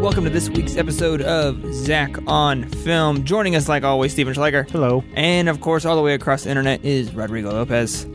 [0.00, 3.24] Welcome to this week's episode of Zach on Film.
[3.24, 4.68] Joining us, like always, Steven Schleicher.
[4.70, 5.02] Hello.
[5.14, 8.06] And of course, all the way across the internet is Rodrigo Lopez.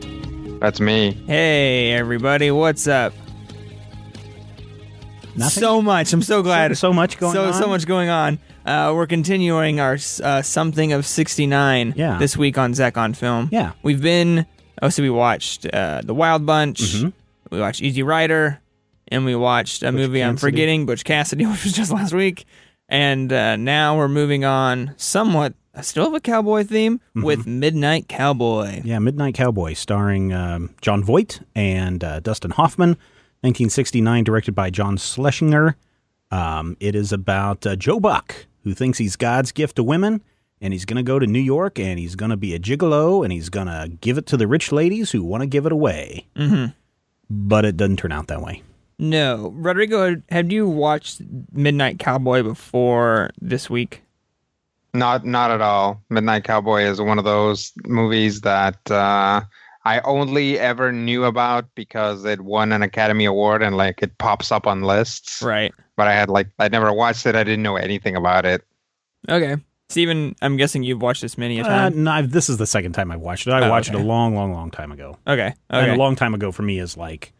[0.60, 1.12] That's me.
[1.26, 3.12] Hey, everybody, what's up?
[5.36, 5.60] Nothing?
[5.62, 6.12] So much.
[6.12, 6.70] I'm so glad.
[6.76, 7.54] So- so much going so, on?
[7.54, 8.38] So much going on.
[8.64, 12.18] Uh, we're continuing our uh, something of 69 Yeah.
[12.18, 13.48] this week on Zach on Film.
[13.52, 13.72] Yeah.
[13.82, 14.46] We've been,
[14.80, 17.12] oh, so we watched uh, The Wild Bunch, Mhm.
[17.50, 18.58] we watched Easy Rider,
[19.08, 22.44] and we watched a movie I'm forgetting, Butch Cassidy, which was just last week.
[22.88, 27.22] And uh, now we're moving on somewhat, still have a cowboy theme Mm-hmm.
[27.24, 28.82] with Midnight Cowboy.
[28.84, 32.90] Yeah, Midnight Cowboy, starring um, Jon Voight and uh, Dustin Hoffman,
[33.40, 35.76] 1969, directed by John Schlesinger.
[36.30, 40.22] Um, it is about uh, Joe Buck, who thinks he's God's gift to women,
[40.60, 43.22] and he's going to go to New York, and he's going to be a gigolo,
[43.24, 45.72] and he's going to give it to the rich ladies who want to give it
[45.72, 46.26] away.
[46.36, 46.72] Mm-hmm.
[47.30, 48.62] But it doesn't turn out that way.
[48.98, 49.52] No.
[49.56, 51.20] Rodrigo, had you watched
[51.52, 54.02] Midnight Cowboy before this week?
[54.92, 56.00] Not not at all.
[56.10, 59.40] Midnight Cowboy is one of those movies that uh,
[59.84, 64.52] I only ever knew about because it won an Academy Award and like it pops
[64.52, 65.42] up on lists.
[65.42, 65.74] Right.
[65.96, 67.34] But I had like I never watched it.
[67.34, 68.62] I didn't know anything about it.
[69.28, 69.56] Okay.
[69.90, 72.92] Steven, I'm guessing you've watched this many a Uh, no, I've- this is the second
[72.92, 73.50] time I've watched it.
[73.52, 73.98] I Oh, watched okay.
[73.98, 75.18] it a long, long, long time ago.
[75.26, 75.52] okay.
[75.68, 75.94] And Okay.
[75.94, 77.32] a long time ago for me is like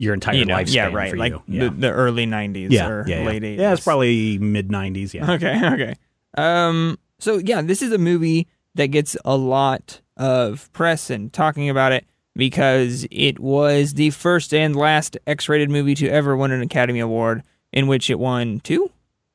[0.00, 0.74] your entire You know, lifespan.
[0.74, 1.16] yeah, right.
[1.16, 1.34] Like.
[1.46, 1.64] Yeah.
[1.64, 3.58] The, the early 90s yeah, or yeah, late 80s.
[3.58, 5.14] Yeah, it's probably mid '90s.
[5.14, 5.30] Yeah.
[5.32, 5.94] Okay, okay.
[6.36, 11.68] Um so yeah, this is a movie that gets a lot of press and talking
[11.68, 16.62] about it because it was the first and last X-rated movie to ever win an
[16.62, 18.90] Academy Award in which it won two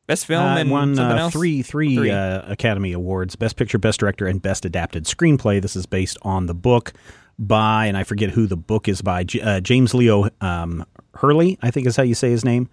[0.08, 1.34] best film Uh, and won something uh, else.
[1.34, 2.12] three, three, Three.
[2.12, 5.62] Uh, Academy Awards: Best Picture, Best Director, and Best Adapted Screenplay.
[5.62, 6.94] This is based on the book
[7.40, 10.85] by, and I forget who the book is by, J- uh, James Leo um,
[11.16, 11.57] Hurley.
[11.62, 12.69] I think is how you say his name,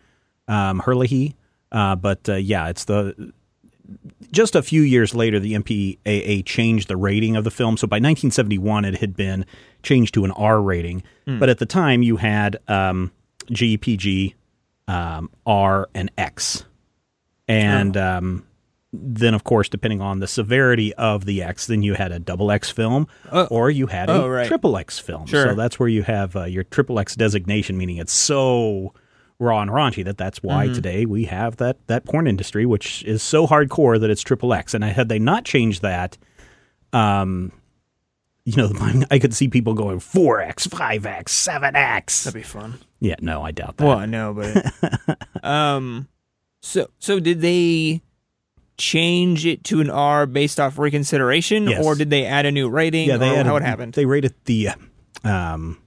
[0.48, 1.34] um, Hurley.
[1.70, 3.32] Uh, but uh, yeah, it's the
[4.30, 7.76] just a few years later, the MPAA changed the rating of the film.
[7.76, 9.44] So by 1971, it had been
[9.82, 11.02] changed to an R rating.
[11.26, 13.10] But at the time, you had um,
[13.50, 14.34] GPG,
[14.88, 16.64] um, R, and X.
[17.48, 18.46] And um,
[18.92, 22.50] then, of course, depending on the severity of the X, then you had a double
[22.50, 23.46] X film Oh.
[23.46, 24.46] or you had a Oh, right.
[24.46, 25.26] triple X film.
[25.26, 25.48] Sure.
[25.50, 28.92] So that's where you have uh, your triple X designation, meaning it's so
[29.38, 30.74] raw and raunchy that that's why Mm-hmm.
[30.74, 34.74] today we have that that porn industry, which is so hardcore that it's triple X.
[34.74, 36.18] And had they not changed that,
[36.92, 37.50] um,
[38.44, 38.70] you know,
[39.10, 42.24] I could see people going four X, five X, seven X.
[42.24, 42.78] That'd be fun.
[43.00, 43.86] Yeah, no, I doubt that.
[43.86, 46.08] Well, I know, but um,
[46.60, 48.02] so so did they
[48.82, 51.84] change it to an R based off reconsideration, Yes.
[51.84, 53.06] or did they add a new rating?
[53.08, 53.94] yeah, they added, how it happened?
[53.94, 54.70] They rated the,
[55.22, 55.78] um,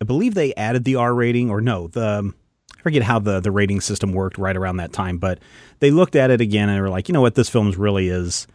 [0.00, 2.32] I believe they added the R rating, or no, the
[2.76, 5.38] I forget how the the rating system worked right around that time, but
[5.80, 8.46] they looked at it again and were like, you know what, this film really is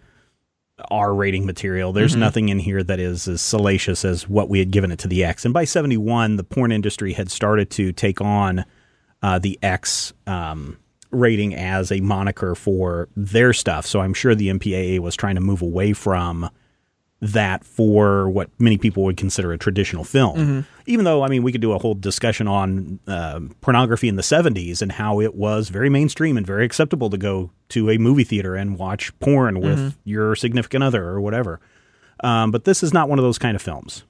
[0.91, 1.93] R rating material.
[1.93, 5.07] There's nothing in here that is as salacious as what we had given it to
[5.07, 5.45] the X.
[5.45, 8.65] And by seventy one, the porn industry had started to take on
[9.21, 10.13] uh, the X.
[10.27, 10.77] Um,
[11.13, 15.41] rating as a moniker for their stuff so i'm sure the mpaa was trying to
[15.41, 16.49] move away from
[17.23, 20.65] that for what many people would consider a traditional film.
[20.85, 24.21] Even though, I mean, we could do a whole discussion on uh, pornography in the
[24.21, 28.25] 70s and how it was very mainstream and very acceptable to go to a movie
[28.25, 31.61] theater and watch porn with your significant other or whatever.
[32.25, 34.03] Um, but this is not one of those kind of films.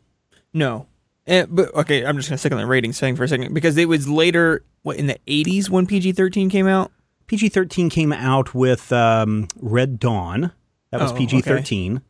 [0.51, 0.87] No.
[1.27, 3.77] Eh, but okay, I'm just gonna stick on the ratings thing for a second because
[3.77, 6.91] it was later, what in the 80s when PG-13 came out.
[7.27, 10.51] PG 13 came out with um, Red Dawn.
[10.91, 12.01] That was Oh, PG 13.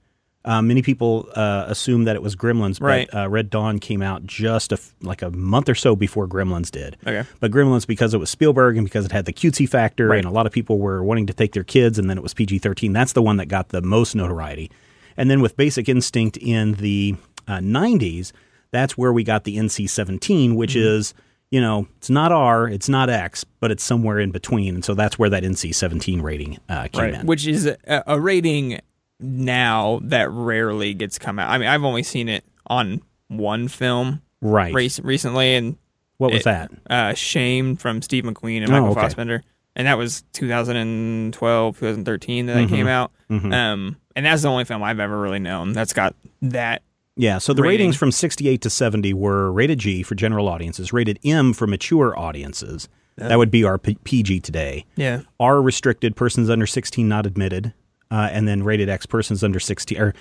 [0.46, 3.10] Uh, many people uh, assume that it was Gremlins, but Right.
[3.16, 6.70] uh, Red Dawn came out just a f- like a month or so before Gremlins
[6.70, 6.98] did.
[7.08, 7.24] Okay.
[7.40, 10.18] But Gremlins, because it was Spielberg and because it had the cutesy factor, Right.
[10.18, 12.34] and a lot of people were wanting to take their kids, and then it was
[12.34, 14.70] PG 13, that's the one that got the most notoriety.
[15.16, 17.16] And then with Basic Instinct in the
[17.48, 18.34] uh, 90s,
[18.72, 20.88] that's where we got the NC 17, which Mm-hmm.
[20.98, 21.14] is,
[21.54, 24.74] you know, it's not R, it's not X, but it's somewhere in between.
[24.74, 27.14] And so that's where that NC 17 rating uh, came Right.
[27.14, 27.28] in.
[27.28, 27.78] Which is a,
[28.08, 28.80] a rating
[29.20, 31.52] now that rarely gets come out.
[31.52, 34.74] I mean, I've only seen it on one film right.
[34.74, 35.78] race recently, and
[36.18, 36.72] What was It- that?
[36.90, 39.02] uh, Shame from Steve McQueen and Oh, Michael okay.
[39.02, 39.44] Fassbender,
[39.76, 43.12] and that was 2012, 2013 that that came out.
[43.30, 43.54] Mhm.
[43.54, 46.82] Um, and that's the only film I've ever really known that's got that.
[47.16, 47.80] Yeah, so the Rating.
[47.80, 52.18] ratings from 68 to 70 were rated G for general audiences, rated M for mature
[52.18, 52.90] audiences.
[53.18, 54.86] That would be our P- PG today.
[54.96, 57.72] Yeah, R restricted, persons under 16 not admitted,
[58.10, 60.14] uh, and then rated X, persons under 16, or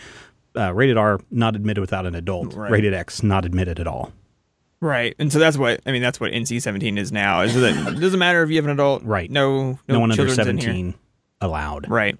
[0.55, 2.71] uh, rated R not admitted without an adult, Right.
[2.71, 4.12] rated X not admitted at all.
[4.81, 5.15] right.
[5.19, 6.03] And so that's what I mean.
[6.03, 7.41] That's what NC-17 is now.
[7.41, 9.31] Is that it doesn't matter if you have an adult, Right.
[9.31, 10.67] No, no, No, one under children's in here.
[10.69, 10.94] 17
[11.41, 11.89] allowed.
[11.89, 12.19] Right.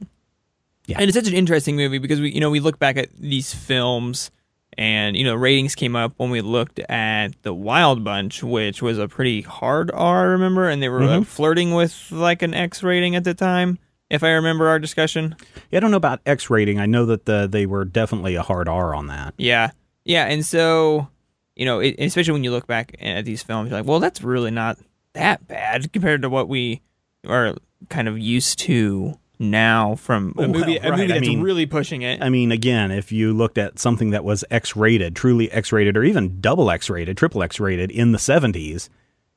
[0.87, 0.97] Yeah.
[1.01, 3.53] And it's such an interesting movie because we, you know, we look back at these
[3.53, 4.31] films
[4.79, 8.99] and, you know, ratings came up when we looked at The Wild Bunch, which was
[8.99, 11.23] a pretty hard R, I remember, and they were Mm-hmm.
[11.23, 13.79] uh, flirting with like an X rating at the time,
[14.11, 15.37] if I remember our discussion.
[15.71, 16.79] Yeah, I don't know about X rating.
[16.81, 19.35] I know that the, they were definitely a hard R on that.
[19.37, 19.71] Yeah.
[20.05, 20.27] Yeah.
[20.27, 21.09] And so,
[21.55, 24.23] you know, it, especially when you look back at these films, you're like, well, that's
[24.23, 24.79] really not
[25.13, 26.81] that bad compared to what we
[27.27, 27.55] are
[27.89, 31.43] kind of used to now from a Well, movie, a right, movie I that's mean-
[31.43, 32.23] really pushing it.
[32.23, 35.97] I mean, again, if you looked at something that was X rated, truly X rated,
[35.97, 38.89] or even double X rated, triple X rated in the 70s,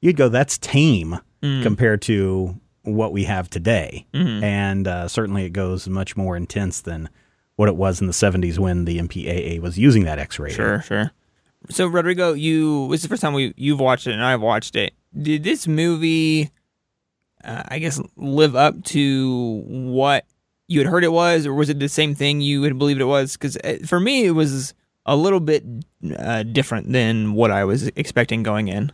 [0.02, 1.20] you'd go, that's tame
[1.62, 4.08] compared to what we have today.
[4.14, 7.10] And uh, certainly it goes much more intense than
[7.56, 10.56] what it was in the 70s when the MPAA was using that X rating.
[10.56, 11.12] Sure, sure.
[11.70, 14.76] So Rodrigo, you this is the first time we you've watched it and I've watched
[14.76, 14.94] it.
[15.20, 16.52] Did this movie,
[17.46, 20.26] uh, I guess, live up to what
[20.68, 23.06] you had heard it was, or was it the same thing you had believed it
[23.06, 23.34] was?
[23.34, 24.74] Because for me, it was
[25.06, 25.64] a little bit
[26.18, 28.92] uh, different than what I was expecting going in.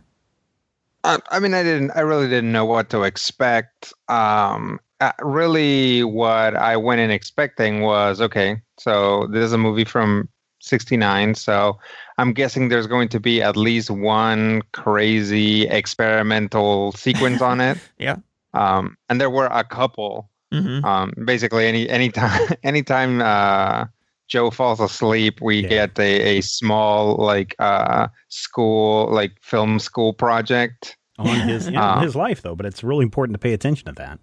[1.04, 1.90] Uh, I mean, I didn't.
[1.92, 3.92] I really didn't know what to expect.
[4.08, 8.60] Um, uh, really, what I went in expecting was okay.
[8.78, 10.28] So this is a movie from
[10.60, 11.34] '69.
[11.34, 11.78] So
[12.18, 17.78] I'm guessing there's going to be at least one crazy experimental sequence on it.
[17.98, 18.16] Yeah.
[18.54, 20.30] Um, and there were a couple.
[20.52, 20.84] Mm-hmm.
[20.84, 23.86] Um, basically, any anytime anytime uh,
[24.28, 25.68] Joe falls asleep, we Yeah.
[25.68, 30.96] get a, a small like uh, school like film school project.
[31.18, 33.92] On his, yeah, Uh, his life, though, but it's really important to pay attention to
[33.92, 34.18] that.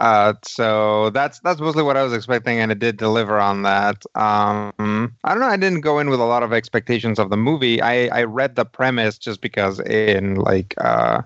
[0.00, 4.04] Uh, so that's that's mostly what I was expecting, and it did deliver on that.
[4.16, 5.46] Um, I don't know.
[5.46, 7.80] I didn't go in with a lot of expectations of the movie.
[7.80, 11.22] I, I read the premise just because in like uh,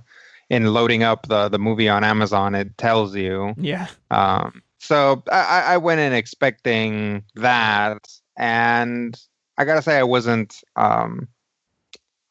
[0.51, 3.55] in loading up the the movie on Amazon, it tells you.
[3.57, 3.89] Yeah.
[4.11, 8.07] Um, so I, I I went in expecting that,
[8.37, 9.19] and
[9.59, 10.63] I gotta say I wasn't.
[10.77, 11.29] Um,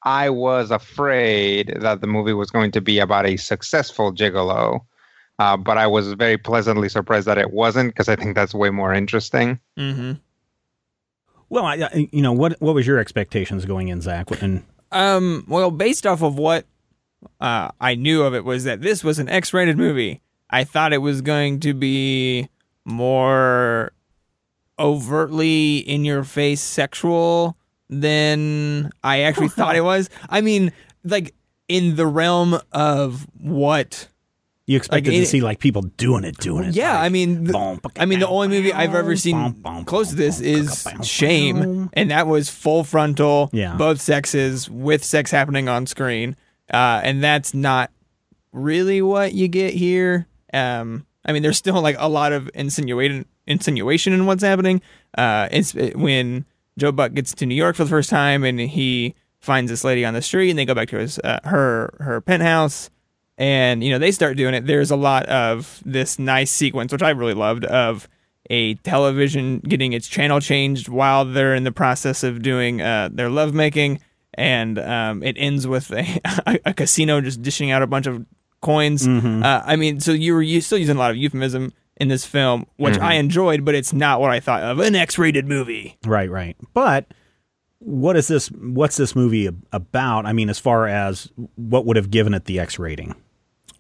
[0.04, 4.82] I was afraid that the movie was going to be about a successful gigolo,
[5.40, 8.70] uh, but I was very pleasantly surprised that it wasn't because I think that's way
[8.70, 9.60] more interesting.
[9.78, 10.14] Mm-hmm.
[11.50, 14.30] Well, I, I, you know, what what was your expectations going in, Zach?
[14.42, 16.66] And Um, well, based off of what
[17.42, 20.22] uh, I knew of it was that this was an X-rated movie.
[20.50, 22.48] I thought it was going to be
[22.86, 23.92] more
[24.80, 27.57] overtly in your face sexual
[27.89, 30.10] than I actually thought it was.
[30.30, 30.72] I mean,
[31.04, 31.33] like
[31.68, 34.10] in the realm of what
[34.68, 36.75] you expected Like, to it- see like people doing it, doing it.
[36.75, 39.62] yeah, like, I mean, the, boom, I mean, the only movie I've ever seen boom,
[39.62, 40.88] boom, close to this is.
[41.04, 43.75] Shame, and that was full frontal, Yeah.
[43.75, 46.36] both sexes with sex happening on screen,
[46.72, 47.92] uh, and that's not
[48.52, 50.28] really what you get here.
[50.54, 54.81] Um, I mean, there's still like a lot of insinuation, insinuation in what's happening.
[55.18, 56.45] Uh, it's when
[56.78, 60.06] Joe Buck gets to New York for the first time, and he finds this lady
[60.06, 62.90] on the street, and they go back to his uh, her her penthouse
[63.38, 67.04] and you know they start doing it there's a lot of this nice sequence which
[67.04, 68.07] i really loved of
[68.50, 73.30] a television getting its channel changed while they're in the process of doing uh, their
[73.30, 74.00] lovemaking
[74.35, 76.21] and um, it ends with a,
[76.65, 78.25] a casino just dishing out a bunch of
[78.61, 82.07] coins uh, i mean so you were you still using a lot of euphemism in
[82.07, 85.97] this film which i enjoyed but it's not what i thought of an x-rated movie
[86.06, 86.56] Right, right.
[86.73, 87.06] But
[87.80, 88.47] what is this?
[88.47, 90.25] What's this movie about?
[90.25, 93.13] I mean, as far as what would have given it the X rating?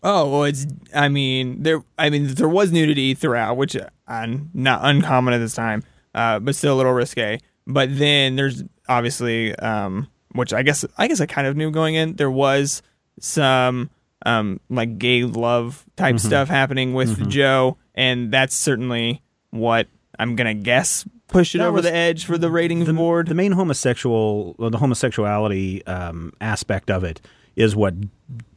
[0.03, 0.67] Oh well, it's.
[0.93, 1.83] I mean, there.
[1.97, 5.81] I mean, there was nudity throughout, which uh, not uncommon at this time,
[6.13, 7.39] uh, but still a little risque.
[7.65, 11.95] But then there's obviously, um, which I guess I guess I kind of knew going
[11.95, 12.15] in.
[12.15, 12.81] There was
[13.19, 13.89] some
[14.25, 19.87] um, like gay love type stuff happening with Joe, and that's certainly what
[20.19, 23.27] I'm gonna guess pushed it That over was- the edge for the ratings board.
[23.27, 27.21] The main homosexual, the homosexuality um, aspect of it
[27.55, 27.93] is what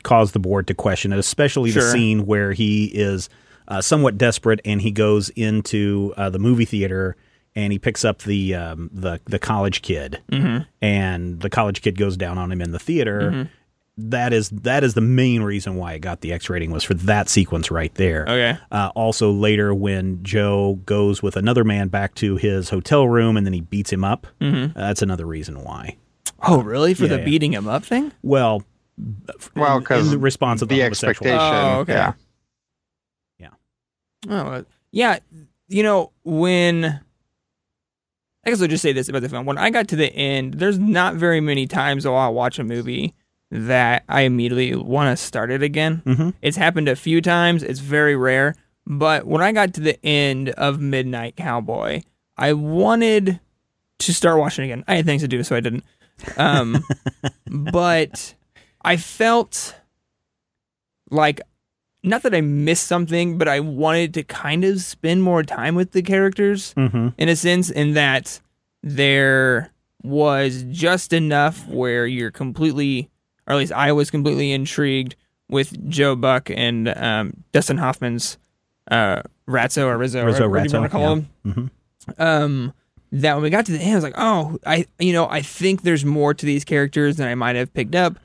[0.03, 3.29] caused the board to question it, especially the scene where he is
[3.69, 7.17] uh, somewhat desperate and he goes into uh, the movie theater
[7.59, 10.63] and he picks up the um, the the college kid, Mm-hmm.
[10.81, 13.51] and the college kid goes down on him in the theater.
[14.01, 16.95] that is that is the main reason why it got the X rating was for
[16.95, 18.23] that sequence right there.
[18.29, 18.57] Okay.
[18.71, 23.45] Uh, also later when Joe goes with another man back to his hotel room and
[23.45, 24.73] then he beats him up, Mhm.
[24.75, 25.97] that's another reason why.
[26.47, 26.95] Oh, really?
[26.95, 27.25] For Yeah, the yeah.
[27.25, 28.13] beating him up thing?
[28.23, 28.63] Well,
[29.57, 31.37] Well, in- 'cause in response of the, the expectation.
[31.41, 31.95] Oh, okay.
[31.95, 32.13] Yeah.
[34.29, 34.63] Oh, uh,
[34.93, 35.19] yeah.
[35.69, 37.01] You know, when
[38.49, 39.45] I guess I'll just say this about the film.
[39.45, 42.65] When I got to the end, there's not very many times while I watch a
[42.65, 43.15] movie
[43.51, 46.01] that I immediately want to start it again.
[46.07, 46.33] Mhm.
[46.41, 47.63] It's happened a few times.
[47.63, 48.55] It's very rare.
[48.87, 52.01] But when I got to the end of Midnight Cowboy,
[52.39, 53.39] I wanted
[53.99, 54.83] to start watching again.
[54.89, 55.85] I had things to do, so I didn't.
[56.39, 56.83] Um,
[57.47, 58.35] but
[58.83, 59.75] I felt
[61.11, 61.43] like
[62.09, 65.93] not that I missed something, but I wanted to kind of spend more time with
[65.93, 67.15] the characters Mhm.
[67.19, 68.41] in a sense, in that
[68.83, 69.71] there
[70.03, 73.11] was just enough where you're completely,
[73.47, 75.17] or at least I was completely intrigued
[75.49, 78.39] with Joe Buck and um, Dustin Hoffman's
[78.91, 81.15] uh, Ratso or Rizzo, Rizzo or whatever you want to call yeah.
[81.53, 81.71] him
[82.17, 82.21] Mhm.
[82.21, 82.73] um
[83.11, 85.41] that when we got to the end, I was like, oh, I you know, I
[85.41, 88.19] think there's more to these characters than I might have picked up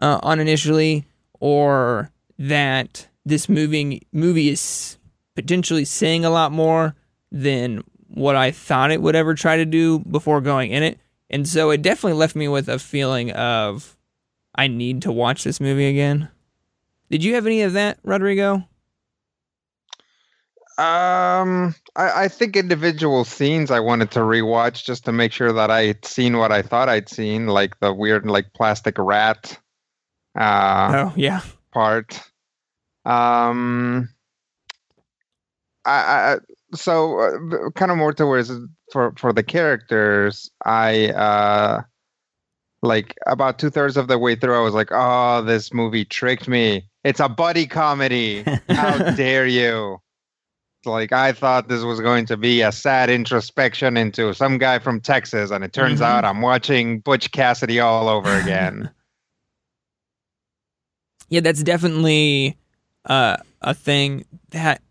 [0.00, 1.04] uh, on initially,
[1.40, 4.98] or that this moving movie is
[5.34, 6.94] potentially saying a lot more
[7.30, 10.98] than what I thought it would ever try to do before going in it.
[11.28, 13.96] And so it definitely left me with a feeling of
[14.54, 16.28] I need to watch this movie again.
[17.10, 18.66] Did you have any of that, Rodrigo?
[20.78, 25.70] Um, I, I think individual scenes I wanted to rewatch just to make sure that
[25.70, 29.58] I had seen what I thought I'd seen, like the weird, like plastic rat
[30.38, 31.42] uh, oh, yeah.
[31.72, 32.20] part.
[33.04, 34.08] Um,
[35.84, 36.36] I, I
[36.74, 38.50] so uh, kind of more towards
[38.92, 40.50] for for the characters.
[40.64, 41.82] I uh,
[42.82, 46.48] like about two thirds of the way through, I was like, "Oh, this movie tricked
[46.48, 46.86] me.
[47.04, 48.44] It's a buddy comedy.
[48.68, 49.98] How dare you!"
[50.86, 55.00] Like I thought this was going to be a sad introspection into some guy from
[55.00, 56.04] Texas, and it turns Mhm.
[56.04, 58.90] out I'm watching Butch Cassidy all over again.
[61.32, 62.56] Yeah, that's definitely
[63.04, 64.82] uh, a thing that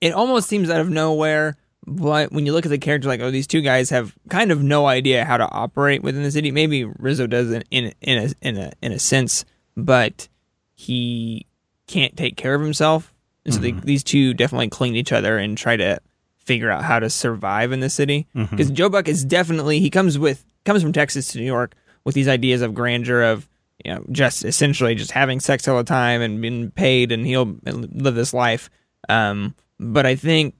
[0.00, 1.56] it almost seems out of nowhere.
[1.88, 4.60] But when you look at the character, like, oh, these two guys have kind of
[4.60, 6.50] no idea how to operate within the city.
[6.50, 9.44] Maybe Rizzo does in in, in a in a in a sense,
[9.76, 10.28] but
[10.74, 11.46] he
[11.86, 13.14] can't take care of himself.
[13.44, 16.00] And so they, these two definitely cling to each other and try to
[16.38, 18.26] figure out how to survive in the city.
[18.50, 22.16] Because Joe Buck is definitely he comes with comes from Texas to New York with
[22.16, 23.48] these ideas of grandeur of
[23.84, 27.56] you know just essentially just having sex all the time and being paid and he'll
[27.64, 28.70] live this life.
[29.08, 30.54] Um, but I think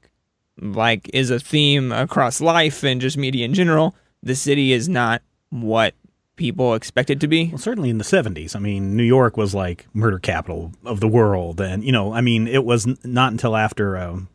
[0.58, 3.94] like is a theme across life and just media in general.
[4.22, 5.94] The city is not what
[6.36, 7.48] people expect it to be.
[7.48, 8.54] Well, certainly in the 70s.
[8.54, 11.60] I mean, New York was like murder capital of the world.
[11.60, 14.28] And, you know, I mean, it was not until after, um,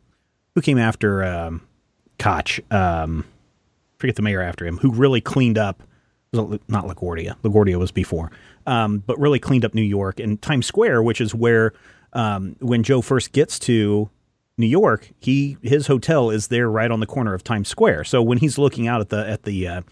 [0.54, 1.62] who came after um,
[2.18, 2.60] Koch?
[2.70, 3.24] Um,
[3.98, 5.82] forget the mayor after him, who really cleaned up,
[6.32, 7.36] not LaGuardia.
[7.42, 8.30] LaGuardia was before,
[8.66, 11.72] um, but really cleaned up New York and Times Square, which is where,
[12.14, 14.08] um, when Joe first gets to
[14.56, 18.04] New York, he his hotel is there right on the corner of Times Square.
[18.04, 19.82] So when he's looking out at the at the uh,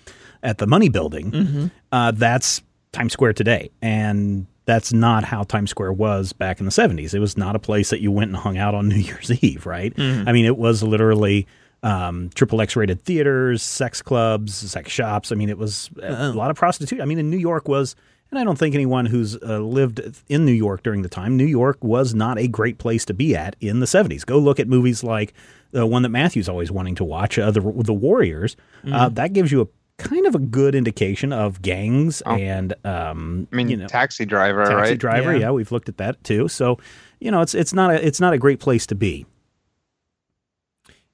[0.43, 5.95] at the Money Building, uh, that's Times Square today, and that's not how Times Square
[5.95, 7.13] was back in the seventies.
[7.13, 9.67] It was not a place that you went and hung out on New Year's Eve,
[9.67, 9.93] right?
[9.99, 11.47] I mean, it was literally
[11.83, 15.33] um, triple X rated theaters, sex clubs, sex shops.
[15.33, 17.01] I mean, it was a lot of prostitution.
[17.01, 17.97] I mean, in New York was.
[18.33, 21.45] And I don't think anyone who's uh, lived in New York during the time, New
[21.47, 24.25] York was not a great place to be at in the 70s.
[24.25, 25.35] Go look at movies like
[25.73, 28.55] the one that Matthew's always wanting to watch, uh, the, the Warriors.
[28.89, 29.67] Uh, that gives you a
[30.01, 32.37] kind of a good indication of gangs Oh.
[32.37, 34.97] and, um, I mean, you know, Taxi Driver, taxi right?
[34.99, 35.33] driver.
[35.33, 35.39] Yeah.
[35.47, 35.51] Yeah.
[35.51, 36.47] we've looked at that too.
[36.47, 36.79] So,
[37.19, 39.27] you know, it's it's not a it's not a great place to be.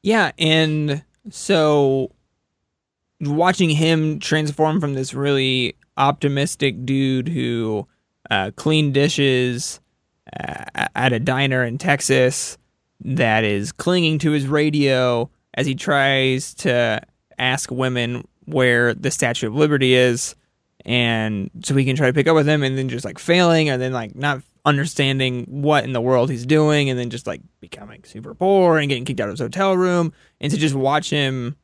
[0.06, 2.12] Yeah, and so
[3.20, 7.88] watching him transform from this really optimistic dude who
[8.30, 9.80] uh, cleaned dishes
[10.38, 10.62] uh,
[10.94, 12.56] at a diner in Texas
[13.00, 17.02] that is clinging to his radio as he tries to
[17.36, 20.36] ask women where the Statue of Liberty is
[20.84, 23.68] and so he can try to pick up with him and then just like failing
[23.70, 27.40] and then like not understanding what in the world he's doing and then just like
[27.61, 31.08] becoming super poor and getting kicked out of his hotel room and to just watch
[31.08, 31.56] him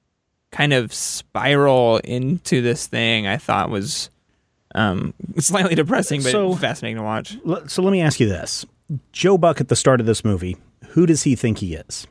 [0.53, 4.09] kind of spiral into this thing I thought was
[4.75, 7.37] um slightly depressing but So- fascinating to watch.
[7.67, 8.65] So let me ask you this:
[9.13, 10.57] Joe Buck at the start of this movie,
[10.91, 12.07] who does he think he is?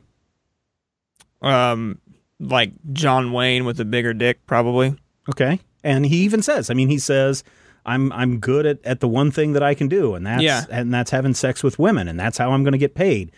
[1.42, 2.00] Um
[2.40, 4.96] like John Wayne with a bigger dick probably.
[5.30, 7.44] Okay, and he even says, I mean, he says,
[7.86, 10.66] I'm I'm good at, at the one thing that I can do, and that's Yeah.
[10.70, 13.32] and that's having sex with women, and that's how I'm going to get paid.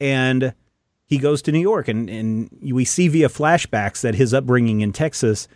[0.00, 0.54] And
[1.06, 4.92] he goes to New York, and and we see via flashbacks that his upbringing in
[4.92, 5.48] Texas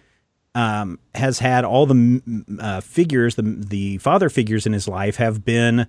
[0.56, 5.16] um, has had all the mm, uh, figures, the the father figures in his life
[5.16, 5.86] have been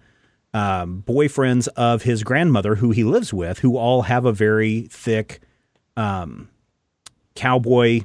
[0.53, 5.41] um, boyfriends of his grandmother, who he lives with, who all have a very thick
[5.97, 6.49] um,
[7.35, 8.01] cowboy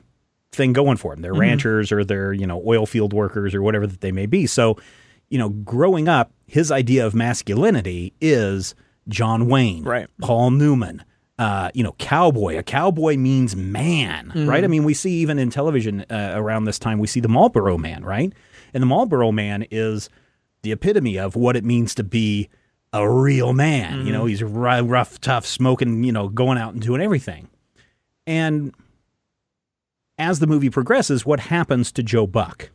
[0.52, 1.23] thing going for them.
[1.23, 4.47] They're ranchers or they're you know oil field workers or whatever that they may be.
[4.47, 4.76] So,
[5.28, 8.75] you know, growing up, his idea of masculinity is
[9.09, 10.09] John Wayne, Right.
[10.21, 11.04] Paul Newman.
[11.38, 12.59] Uh, you know, cowboy.
[12.59, 14.62] A cowboy means man, right?
[14.62, 17.78] I mean, we see even in television uh, around this time, we see the Marlboro
[17.78, 18.30] Man, right?
[18.75, 20.11] And the Marlboro Man is
[20.61, 22.50] the epitome of what it means to be
[22.92, 24.04] a real man.
[24.07, 27.49] You know, he's rough, tough, smoking, you know, going out and doing everything.
[28.26, 28.75] And
[30.21, 32.71] as the movie progresses, what happens to Joe Buck?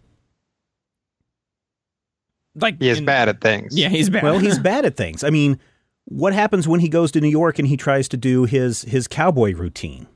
[2.55, 3.77] Like He is bad at things.
[3.77, 4.23] Yeah, he's bad.
[4.23, 5.23] Well, he's bad at things.
[5.23, 5.59] I mean,
[6.05, 9.07] what happens when he goes to New York and he tries to do his his
[9.07, 10.07] cowboy routine?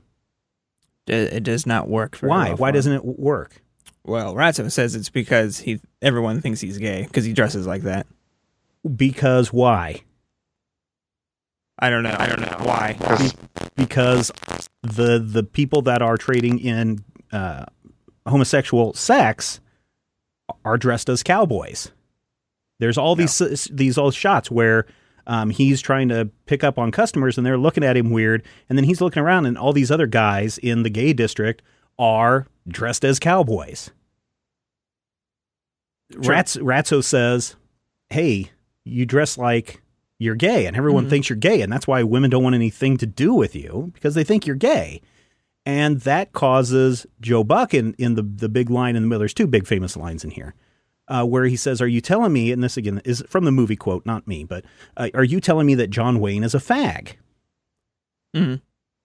[1.06, 2.16] it it does not work.
[2.16, 2.48] Very Why?
[2.48, 3.62] well Why doesn't it work?
[4.04, 8.06] Well, Ratso says it's because he everyone thinks he's gay because he dresses like that.
[8.96, 10.02] Because why?
[11.78, 12.16] I don't know.
[12.18, 12.96] I don't know why.
[12.98, 13.34] Because
[13.76, 14.32] Because
[14.82, 17.66] the the people that are trading in uh,
[18.26, 19.60] homosexual sex
[20.64, 21.92] are dressed as cowboys.
[22.78, 23.38] There's all these
[23.70, 24.86] these all shots where
[25.26, 28.78] um, he's trying to pick up on customers and they're looking at him weird, and
[28.78, 31.62] then he's looking around and all these other guys in the gay district
[31.98, 33.90] are dressed as cowboys.
[36.16, 37.54] Rats, Ratso says,
[38.08, 38.50] "Hey,
[38.84, 39.82] you dress like
[40.18, 43.06] you're gay, and everyone thinks you're gay, and that's why women don't want anything to
[43.06, 45.02] do with you because they think you're gay."
[45.70, 49.20] And that causes Joe Buck in, in the, the big line in the middle.
[49.20, 50.52] There's two big famous lines in here
[51.06, 53.76] uh, where he says, Are you telling me, and this again is from the movie
[53.76, 54.64] quote, not me, but
[54.96, 57.12] uh, are you telling me that John Wayne is a fag?
[58.34, 58.62] Mhm.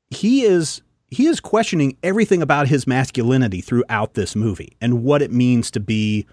[0.09, 0.81] He is.
[1.11, 5.79] He is questioning everything about his masculinity throughout this movie and what it means to
[5.79, 6.25] be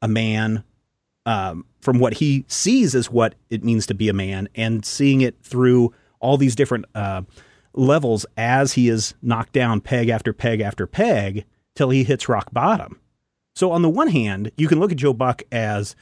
[0.00, 0.62] a man
[1.26, 5.20] um, from what he sees as what it means to be a man and seeing
[5.20, 7.22] it through all these different uh,
[7.74, 12.52] levels as he is knocked down peg after peg after peg till he hits rock
[12.52, 13.00] bottom.
[13.54, 15.94] So on the one hand, you can look at Joe Buck as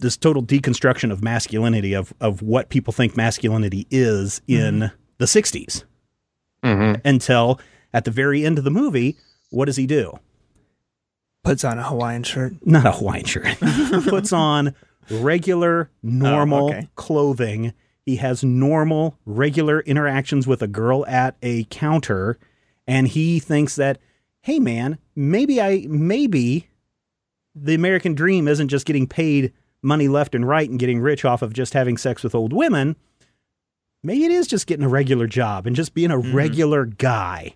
[0.00, 5.84] this total deconstruction of masculinity of of what people think masculinity is in the 60s
[6.64, 7.00] Mhm.
[7.04, 7.60] until
[7.92, 9.16] at the very end of the movie,
[9.50, 10.18] what does he do?
[11.44, 12.54] Puts on a Hawaiian shirt.
[12.66, 13.56] not a Hawaiian shirt.
[14.08, 14.74] puts on
[15.10, 16.88] regular, normal okay.
[16.96, 17.72] clothing.
[18.06, 22.38] He has normal, regular interactions with a girl at a counter,
[22.86, 23.98] and he thinks that,
[24.42, 26.68] hey man, maybe I maybe
[27.54, 31.40] the American dream isn't just getting paid money left and right and getting rich off
[31.40, 32.96] of just having sex with old women.
[34.02, 37.54] Maybe it is just getting a regular job and just being a regular guy.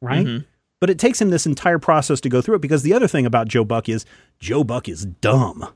[0.00, 0.26] Right?
[0.26, 0.44] Mhm.
[0.80, 3.26] But it takes him this entire process to go through it because the other thing
[3.26, 4.06] about Joe Buck is
[4.38, 5.66] Joe Buck is dumb.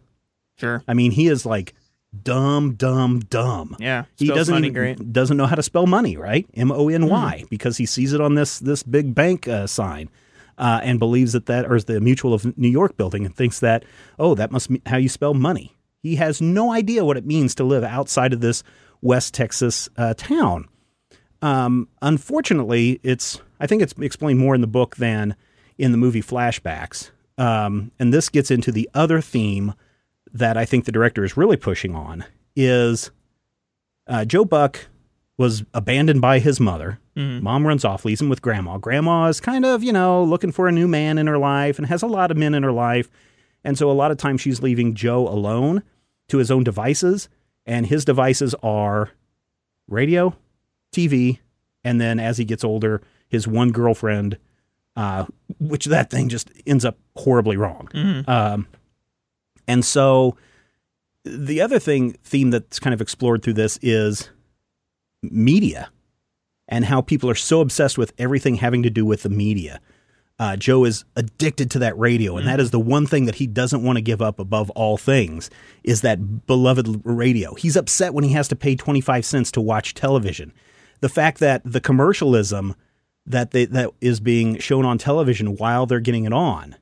[0.57, 0.83] Sure.
[0.87, 1.75] I mean, he is like
[2.23, 3.77] dumb, dumb, dumb.
[3.79, 4.05] Yeah.
[4.17, 5.13] He doesn't money even, great.
[5.13, 6.47] doesn't know how to spell money, right?
[6.55, 10.11] M O N Y, because he sees it on this this big bank uh, sign,
[10.59, 13.61] uh, and believes that that or is the Mutual of New York building and thinks
[13.61, 13.85] that
[14.19, 15.77] oh that must be how you spell money.
[16.03, 18.63] He has no idea what it means to live outside of this
[19.01, 20.69] West Texas uh, town.
[21.41, 25.37] Um, unfortunately, it's I think it's explained more in the book than
[25.79, 27.11] in the movie flashbacks.
[27.39, 29.75] Um, and this gets into the other theme
[30.33, 32.25] that I think the director is really pushing on
[32.57, 33.11] is
[34.07, 34.87] uh, Joe Buck
[35.39, 36.99] was abandoned by his mother.
[37.43, 38.79] Mom runs off, leaves him with grandma.
[38.79, 41.87] Grandma is kind of, you know, looking for a new man in her life and
[41.89, 43.11] has a lot of men in her life.
[43.65, 45.83] And so a lot of times she's leaving Joe alone
[46.29, 47.29] to his own devices.
[47.67, 49.11] And his devices are
[49.89, 50.35] radio,
[50.93, 51.39] TV,
[51.85, 54.39] and then as he gets older, his one girlfriend,
[54.97, 55.27] uh,
[55.61, 57.89] which that thing just ends up horribly wrong.
[58.27, 58.67] Um,
[59.67, 60.37] and so
[61.25, 64.31] the other thing theme that's kind of explored through this is
[65.23, 65.91] media
[66.69, 69.81] and how people are so obsessed with everything having to do with the media.
[70.39, 73.47] Uh, Joe is addicted to that radio, and that is the one thing that he
[73.47, 75.51] doesn't want to give up above all things
[75.85, 77.55] is that beloved radio.
[77.55, 80.53] He's upset when he has to pay 25 cents to watch television.
[81.01, 82.75] The fact that the commercialism
[83.27, 86.75] that they, that is being shown on television while they're getting it on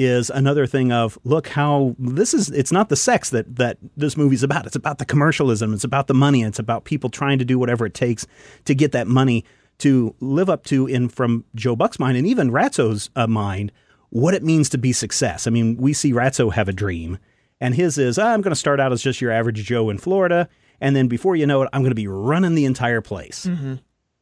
[0.00, 4.16] is another thing of look how this is it's not the sex that that this
[4.16, 7.44] movie's about it's about the commercialism it's about the money it's about people trying to
[7.44, 8.26] do whatever it takes
[8.64, 9.44] to get that money
[9.78, 13.72] to live up to in from Joe Buck's mind and even Ratso's uh, mind
[14.08, 17.18] what it means to be success I mean we see Ratso have a dream
[17.60, 19.98] And his is, "Ah, I'm going to start out as just your average Joe in
[19.98, 20.48] Florida.
[20.80, 23.46] And then before you know it, I'm going to be running the entire place.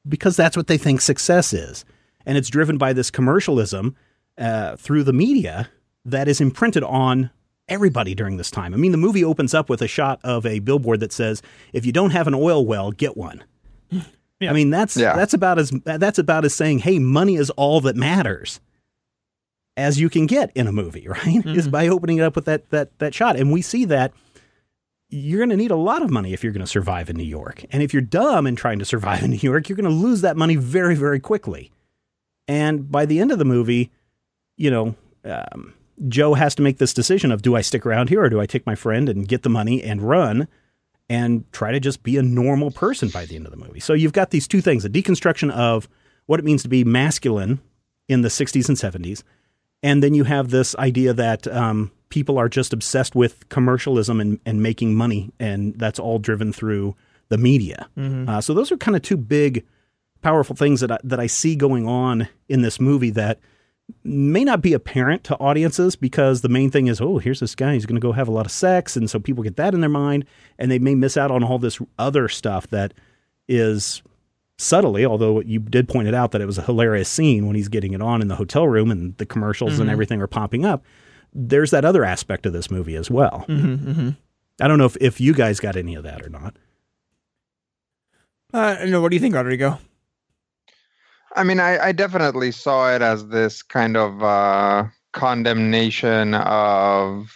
[0.08, 1.84] Because that's what they think success is.
[2.26, 3.94] And it's driven by this commercialism
[4.38, 5.68] uh, through the media
[6.04, 7.30] that is imprinted on
[7.68, 8.72] everybody during this time.
[8.72, 11.84] I mean, the movie opens up with a shot of a billboard that says, "If
[11.84, 13.44] you don't have an oil well, get one."
[14.40, 15.16] I mean, that's Yeah.
[15.16, 18.60] that's about as that's about as saying, "Hey, money is all that matters."
[19.76, 21.44] As you can get in a movie, right?
[21.46, 23.36] Is by opening it up with that that that shot.
[23.36, 24.12] And we see that
[25.10, 27.22] you're going to need a lot of money if you're going to survive in New
[27.24, 27.64] York.
[27.70, 30.20] And if you're dumb and trying to survive in New York, you're going to lose
[30.20, 31.70] that money very, very quickly.
[32.46, 33.90] And by the end of the movie,
[34.58, 34.94] you know,
[35.24, 35.72] um,
[36.08, 38.46] Joe has to make this decision of do I stick around here or do I
[38.46, 40.46] take my friend and get the money and run
[41.08, 43.80] and try to just be a normal person by the end of the movie.
[43.80, 45.88] So you've got these two things a deconstruction of
[46.26, 47.60] what it means to be masculine
[48.08, 49.22] in the 60s and 70s.
[49.82, 54.40] And then you have this idea that um, people are just obsessed with commercialism and,
[54.44, 56.96] and making money, and that's all driven through
[57.28, 57.88] the media.
[58.28, 59.64] Uh, so those are kind of two big,
[60.20, 63.38] powerful things that I, that I see going on in this movie that
[64.04, 67.74] may not be apparent to audiences because the main thing is, oh, here's this guy,
[67.74, 68.96] he's going to go have a lot of sex.
[68.96, 70.24] And so people get that in their mind,
[70.58, 72.94] and they may miss out on all this other stuff that
[73.48, 74.02] is
[74.58, 77.68] subtly, although you did point it out that it was a hilarious scene when he's
[77.68, 80.84] getting it on in the hotel room and the commercials and everything are popping up.
[81.32, 83.44] There's that other aspect of this movie as well.
[83.48, 84.10] Mm-hmm,
[84.60, 86.56] I don't know if, if you guys got any of that or not.
[88.52, 89.78] Uh, no, what do you think, Rodrigo?
[91.38, 97.32] I mean, I, I definitely saw it as this kind of uh, condemnation of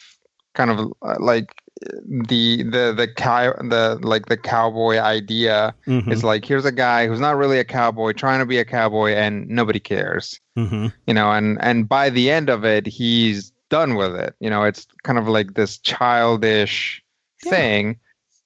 [0.54, 1.54] kind of uh, like
[2.06, 6.12] the the the cow the like the cowboy idea Mhm.
[6.12, 9.12] is like here's a guy who's not really a cowboy trying to be a cowboy
[9.12, 10.92] and nobody cares Mhm.
[11.06, 14.62] you know and and by the end of it he's done with it you know
[14.62, 17.02] it's kind of like this childish
[17.44, 17.50] Yeah.
[17.50, 17.98] thing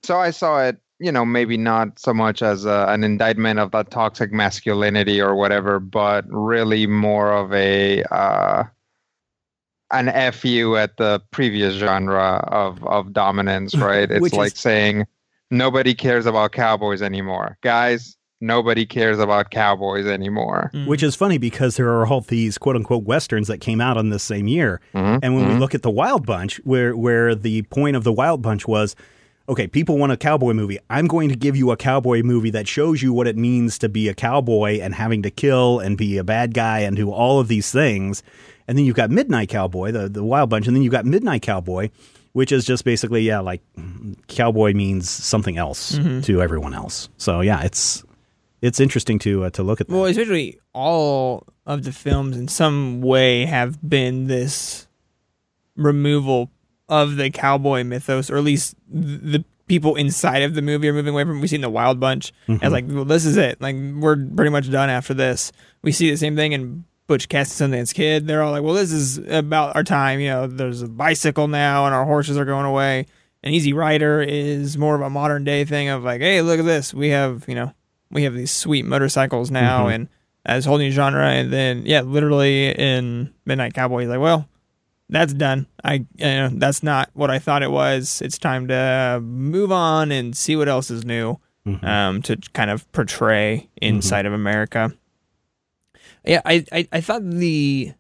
[0.05, 3.71] so i saw it you know maybe not so much as a, an indictment of
[3.73, 8.65] that toxic masculinity or whatever but really more of a uh
[9.93, 14.11] an fu at the previous genre of of dominance right?
[14.11, 15.07] It's Which is- like saying
[15.51, 17.57] nobody cares about cowboys anymore.
[17.63, 20.71] Guys nobody cares about cowboys anymore.
[20.87, 24.11] Which is funny because there are all these quote unquote westerns that came out on
[24.11, 24.81] this same year.
[24.95, 25.59] Mhm, And when we mhm.
[25.61, 28.95] look at the Wild Bunch, where where the point of the Wild Bunch was,
[29.49, 30.79] okay, people want a cowboy movie.
[30.91, 33.89] I'm going to give you a cowboy movie that shows you what it means to
[33.89, 37.39] be a cowboy and having to kill and be a bad guy and do all
[37.41, 38.23] of these things.
[38.69, 41.43] And then you've got Midnight Cowboy, the the Wild Bunch, and then you've got Midnight
[41.43, 41.91] Cowboy,
[42.33, 43.63] which is just basically yeah, like
[44.27, 47.09] cowboy means something else to everyone else.
[47.17, 48.03] So yeah, it's
[48.63, 49.95] it's interesting to uh, to look at that.
[49.95, 54.89] Well, especially all of the films in some way have been this
[55.77, 56.51] removal
[56.89, 61.13] of the cowboy mythos, or at least the people inside of the movie are moving
[61.13, 61.41] away from.
[61.41, 62.73] We've seen the Wild Bunch as mm-hmm.
[62.73, 63.61] like, well, this is it.
[63.61, 65.53] Like we're pretty much done after this.
[65.83, 68.27] We see the same thing in Butch Cassidy Sundance Kid.
[68.27, 70.21] They're all like, well, this is about our time.
[70.21, 73.07] You know, there's a bicycle now, and our horses are going away.
[73.43, 76.65] And Easy Rider is more of a modern day thing of like, hey, look at
[76.65, 76.93] this.
[76.93, 77.73] We have, you know,
[78.11, 79.95] we have these sweet motorcycles now, mm-hmm.
[79.95, 80.09] and
[80.45, 81.29] as a whole new genre.
[81.29, 84.49] And then, yeah, literally in Midnight Cowboy, he's like, well,
[85.09, 85.67] that's done.
[85.85, 88.21] I, you know, that's not what I thought it was.
[88.23, 91.39] It's time to move on and see what else is new,
[91.83, 94.93] um, to kind of portray inside of America.
[96.25, 97.93] Yeah, I, I, I thought the,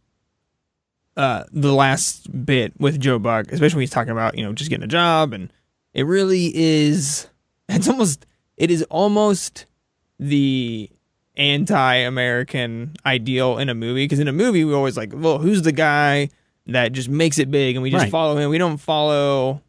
[1.16, 4.68] uh, the last bit with Joe Buck, especially when he's talking about you know just
[4.70, 5.52] getting a job, and
[5.94, 7.28] it really is.
[7.68, 8.26] It's almost.
[8.56, 9.66] It is almost
[10.20, 10.88] the
[11.36, 15.72] anti-American ideal in a movie because in a movie we always like, well, who's the
[15.72, 16.28] guy
[16.66, 18.10] that just makes it big and we just Right.
[18.10, 18.50] follow him.
[18.50, 19.60] We don't follow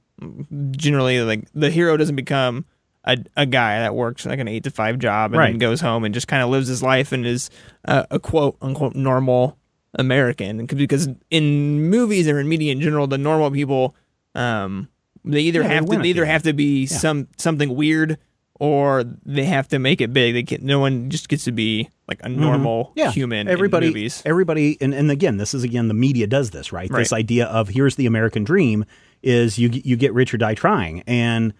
[0.71, 2.65] generally like the hero doesn't become
[3.03, 5.59] a, a guy that works like an eight to five job and then Right.
[5.59, 7.49] goes home and just kind of lives his life and is
[7.85, 9.57] uh, a quote unquote normal
[9.97, 13.95] American because in movies or in media in general, the normal people,
[14.35, 14.89] um,
[15.23, 18.17] they either Yeah, have to they either have to be some something weird
[18.59, 20.33] or they have to make it big.
[20.33, 22.99] They can, no one just gets to be like a normal Mm-hmm.
[22.99, 23.47] yeah, human.
[23.47, 24.21] Everybody, in movies.
[24.25, 26.91] everybody, and, and again, this is again the media does this, right?
[26.91, 28.85] This idea of here's the American dream
[29.23, 31.53] is you you get rich or die trying, and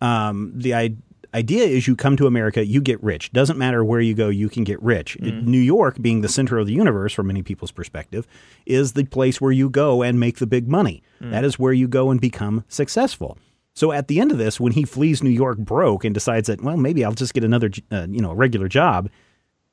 [0.00, 0.96] um, the I,
[1.34, 3.32] idea is you come to America, you get rich.
[3.32, 5.16] Doesn't matter where you go, you can get rich.
[5.20, 5.44] Mm.
[5.44, 8.26] New York, being the center of the universe from many people's perspective,
[8.66, 11.02] is the place where you go and make the big money.
[11.20, 11.30] Mm.
[11.30, 13.38] That is where you go and become successful.
[13.74, 16.62] So at the end of this, when he flees New York broke and decides that,
[16.62, 19.08] well, maybe I'll just get another, uh, you know, a regular job,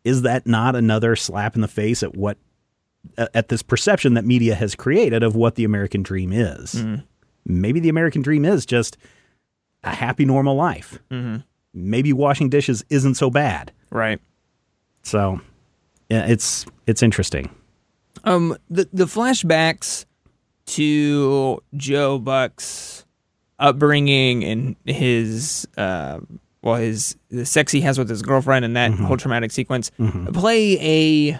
[0.03, 2.38] is that not another slap in the face at what
[3.17, 6.83] at this perception that media has created of what the American dream is?
[7.45, 8.97] maybe the American dream is just
[9.83, 10.99] a happy, normal life.
[11.09, 11.38] Mm-hmm.
[11.73, 13.71] Maybe washing dishes isn't so bad.
[13.89, 14.19] Right.
[15.03, 15.41] So,
[16.09, 17.49] yeah, it's it's interesting.
[18.23, 20.05] Um, the the flashbacks
[20.67, 23.05] to Joe Buck's
[23.59, 26.19] upbringing and his uh,
[26.61, 29.91] well, his the sex he has with his girlfriend and that whole traumatic sequence
[30.33, 31.39] play a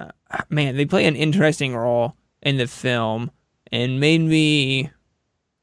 [0.00, 0.76] uh, man.
[0.76, 3.30] They play an interesting role in the film
[3.72, 4.90] and made me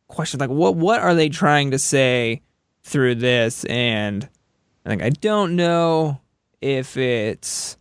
[0.07, 2.41] question like what what are they trying to say
[2.83, 4.27] through this and
[4.85, 6.19] I think I don't know
[6.59, 7.77] if it's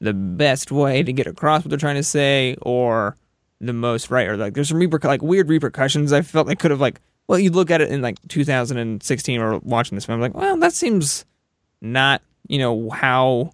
[0.00, 3.16] the best way to get across what they're trying to say or
[3.62, 4.28] the most right?
[4.28, 7.38] Or like there's some repercu- like weird repercussions I felt they could have like well
[7.38, 11.24] you look at it in like 2016 or watching this film like well that seems
[11.80, 13.52] not you know how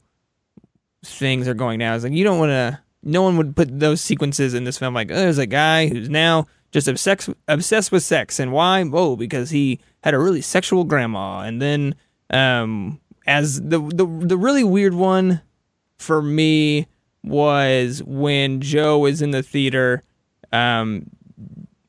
[1.04, 1.94] things are going now.
[1.94, 4.94] It's like you don't want to no one would put those sequences in this film
[4.94, 8.82] like oh, there's a guy who's now just obsessed obsessed with sex and why?
[8.92, 11.40] Oh because he had a really sexual grandma.
[11.40, 11.94] And then
[12.30, 15.42] um as the the the really weird one
[15.98, 16.86] for me
[17.28, 20.02] was when Joe was in the theater
[20.52, 21.10] um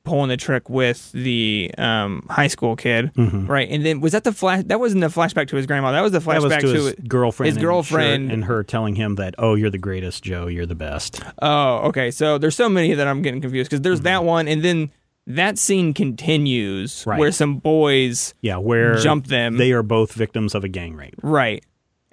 [0.04, 4.32] pulling the trick with the um high school kid right and then was that the
[4.32, 6.68] flash that wasn't the flashback to his grandma that was the That was flashback to
[6.74, 7.54] his to girlfriend.
[7.56, 10.48] his girlfriend and her telling him that, "Oh, you're the greatest, Joe.
[10.48, 12.10] You're the best." Oh, okay.
[12.12, 14.90] So there's so many that I'm getting confused because there's that one, and then
[15.28, 17.20] that scene continues Right.
[17.20, 19.58] where some boys, Yeah, where Jump them.
[19.58, 21.16] They are both victims of a gang rape.
[21.22, 21.64] right,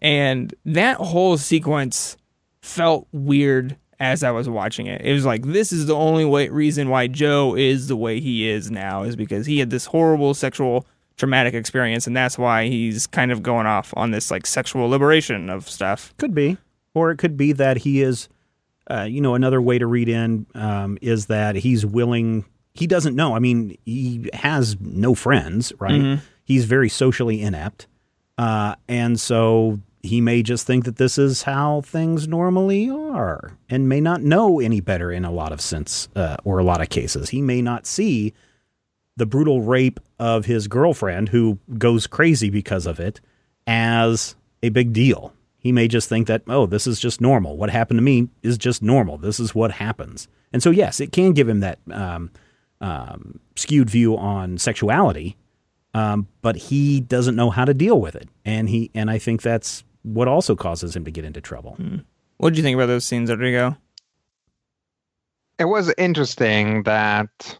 [0.00, 2.18] and that whole sequence
[2.66, 5.00] felt weird as I was watching it.
[5.02, 8.48] It was like this is the only way reason why Joe is the way he
[8.48, 13.06] is now is because he had this horrible sexual traumatic experience, and that's why he's
[13.06, 16.12] kind of going off on this like sexual liberation of stuff.
[16.18, 16.58] Could be,
[16.92, 18.28] or it could be that he is.
[18.88, 22.44] Uh, you know, another way to read in um, is that he's willing.
[22.74, 23.34] He doesn't know.
[23.34, 26.20] I mean, he has no friends, right?
[26.44, 27.88] He's very socially inept,
[28.38, 33.88] uh, and so he may just think that this is how things normally are, and
[33.88, 36.88] may not know any better in a lot of sense uh, or a lot of
[36.88, 37.30] cases.
[37.30, 38.32] He may not see
[39.16, 43.20] the brutal rape of his girlfriend, who goes crazy because of it,
[43.66, 45.32] as a big deal.
[45.58, 47.56] He may just think that, oh, this is just normal.
[47.56, 49.18] What happened to me is just normal.
[49.18, 50.28] This is what happens.
[50.52, 52.30] And so, yes, it can give him that um,
[52.80, 55.36] um, skewed view on sexuality,
[55.92, 58.28] um, but he doesn't know how to deal with it.
[58.44, 61.76] And he, and I think that's what also causes him to get into trouble.
[62.36, 63.76] What did you think about those scenes, Rodrigo?
[65.58, 67.58] It was interesting that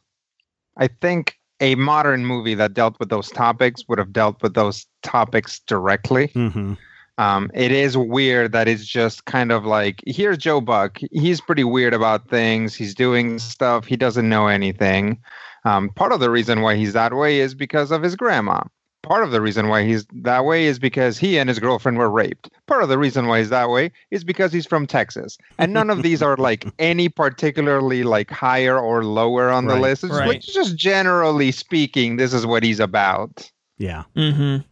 [0.76, 4.87] I think a modern movie that dealt with those topics would have dealt with those
[5.02, 6.28] topics directly.
[6.28, 6.74] Mm-hmm.
[7.18, 10.98] Um, it is weird that it's just kind of like here's Joe Buck.
[11.12, 12.74] He's pretty weird about things.
[12.74, 13.87] He's doing stuff.
[13.87, 15.18] He doesn't know anything.
[15.64, 18.62] Um, part of the reason why he's that way is because of his grandma.
[19.07, 22.11] Part of the reason why he's that way is because he and his girlfriend were
[22.11, 22.51] raped.
[22.66, 25.38] Part of the reason why he's that way is because he's from Texas.
[25.59, 29.83] And none of these are like any particularly like higher or lower on the Right,
[29.83, 30.05] list.
[30.05, 30.27] It's right.
[30.29, 33.49] like just generally speaking, this is what he's about.
[33.79, 34.03] Yeah.
[34.16, 34.62] Mm-hmm.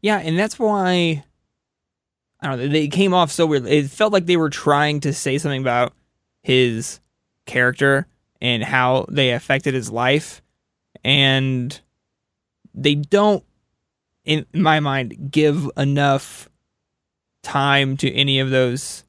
[0.00, 1.22] Yeah, and that's why
[2.40, 2.68] I don't know.
[2.68, 3.66] They came off so weird.
[3.66, 5.92] It felt like they were trying to say something about
[6.42, 6.98] his
[7.46, 8.06] character
[8.40, 10.40] and how they affected his life,
[11.04, 11.78] and
[12.74, 13.44] they don't,
[14.24, 16.48] in my mind, give enough
[17.42, 19.04] time to any of those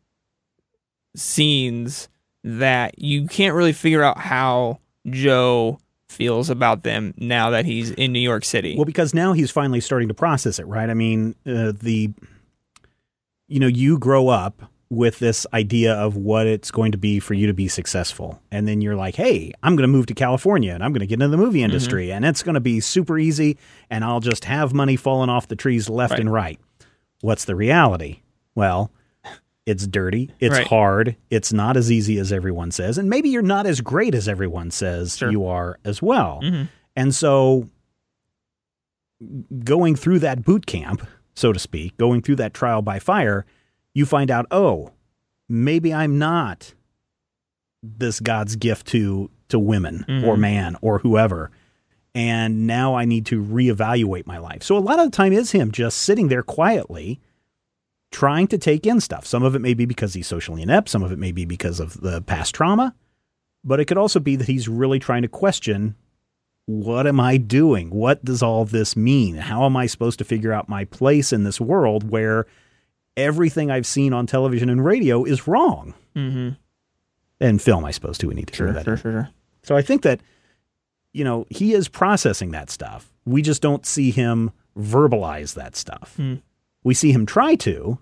[1.16, 2.10] scenes
[2.44, 8.12] that you can't really figure out how Joe feels about them now that he's in
[8.12, 8.76] New York City.
[8.76, 10.90] Well, because now he's finally starting to process it, right?
[10.90, 12.12] I mean, uh, the
[13.48, 17.34] you know, you grow up with this idea of what it's going to be for
[17.34, 20.74] you to be successful, and then you're like, "Hey, I'm going to move to California
[20.74, 23.18] and I'm going to get into the movie industry, and it's going to be super
[23.18, 23.58] easy,
[23.90, 26.20] and I'll just have money falling off the trees left Right.
[26.20, 26.60] and right."
[27.22, 28.20] What's the reality?
[28.54, 28.92] Well,
[29.66, 30.68] it's dirty, it's Right.
[30.68, 34.28] hard, it's not as easy as everyone says, and maybe you're not as great as
[34.28, 35.32] everyone says Sure.
[35.32, 36.42] you are as well.
[36.44, 36.68] Mhm.
[36.98, 37.70] And so
[39.64, 43.46] going through that boot camp, so to speak, going through that trial by fire,
[43.94, 44.92] you find out, oh,
[45.50, 46.74] maybe I'm not
[47.82, 50.40] this God's gift to to women or Mhm.
[50.40, 51.52] man or whoever.
[52.16, 54.64] And now I need to reevaluate my life.
[54.64, 57.20] So a lot of the time is him just sitting there quietly
[58.12, 59.26] trying to take in stuff.
[59.28, 61.80] Some of it may be because he's socially inept, some of it may be because
[61.80, 62.96] of the past trauma,
[63.64, 65.96] but it could also be that he's really trying to question
[66.66, 67.90] what am I doing?
[67.90, 69.36] What does all this mean?
[69.36, 72.48] How am I supposed to figure out my place in this world where
[73.18, 75.94] everything I've seen on television and radio is wrong?
[76.16, 76.50] Mm-hmm.
[77.40, 78.28] And film, I suppose, too.
[78.30, 79.00] We need to Sure, that sure, in.
[79.00, 79.30] sure, sure.
[79.64, 80.22] So I think that
[81.16, 83.14] you know, he is processing that stuff.
[83.26, 86.14] We just don't see him verbalize that stuff.
[86.18, 86.36] Hmm.
[86.84, 88.00] We see him try to,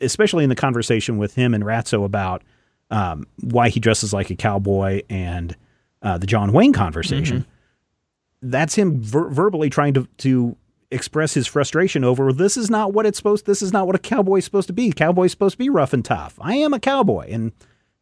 [0.00, 2.42] especially in the conversation with him and Ratso about
[2.90, 5.56] um, why he dresses like a cowboy and
[6.02, 7.46] uh, the John Wayne conversation.
[8.42, 10.56] That's him ver- verbally trying to to
[10.92, 13.46] express his frustration over this is not what it's supposed.
[13.46, 14.92] This is not what a cowboy's supposed to be.
[14.92, 16.38] Cowboy's supposed to be rough and tough.
[16.40, 17.52] I am a cowboy, and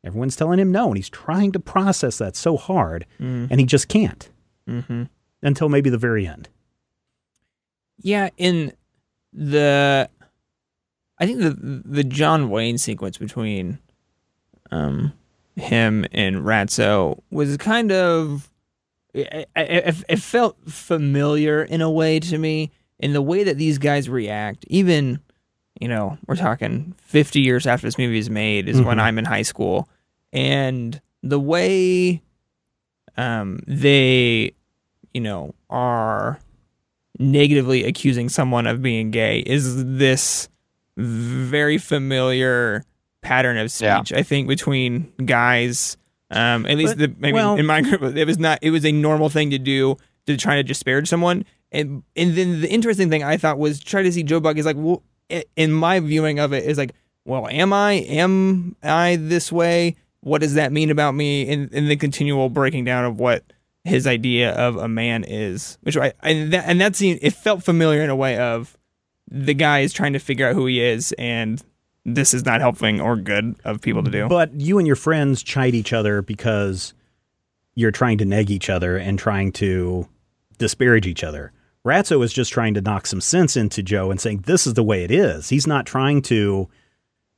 [0.05, 3.89] everyone's telling him no, and he's trying to process that so hard, and he just
[3.89, 4.29] can't
[4.69, 5.05] Mm-hmm.
[5.43, 6.49] until maybe the very end.
[8.03, 8.73] Yeah, in
[9.33, 10.09] the
[11.19, 13.79] I think the the John Wayne sequence between
[14.71, 15.13] um
[15.57, 18.49] him and Ratso was kind of
[19.13, 23.79] it, it, it felt familiar in a way to me in the way that these
[23.79, 25.19] guys react even
[25.81, 29.03] you know we're talking 50 years after this movie is made is when Mhm.
[29.03, 29.89] i'm in high school
[30.33, 32.23] and the way
[33.17, 34.53] um they
[35.15, 36.39] you know are
[37.19, 40.49] negatively accusing someone of being gay is this
[40.97, 42.85] very familiar
[43.23, 43.99] pattern of Yeah.
[44.03, 45.97] speech i think between guys
[46.31, 48.85] um at least But- the maybe well- in my group it was not it was
[48.85, 53.11] a normal thing to do to try to disparage someone and and then the interesting
[53.11, 55.03] thing i thought was try to see joe buck is like well
[55.57, 59.97] in my viewing of it is like well am i am i this way?
[60.23, 61.51] What does that mean about me?
[61.51, 63.43] And, and the continual breaking down of what
[63.85, 67.63] his idea of a man is which i and that and that scene it felt
[67.63, 68.77] familiar in a way of
[69.31, 71.63] the guy is trying to figure out who he is and
[72.05, 74.29] this is not helping or good of people to do.
[74.29, 76.95] But you and your friends chide each other because
[77.75, 80.09] you're trying to neg each other and trying to
[80.59, 81.53] disparage each other.
[81.87, 84.83] Ratso is just trying to knock some sense into Joe and saying this is the
[84.83, 85.49] way it is.
[85.49, 86.69] He's not trying to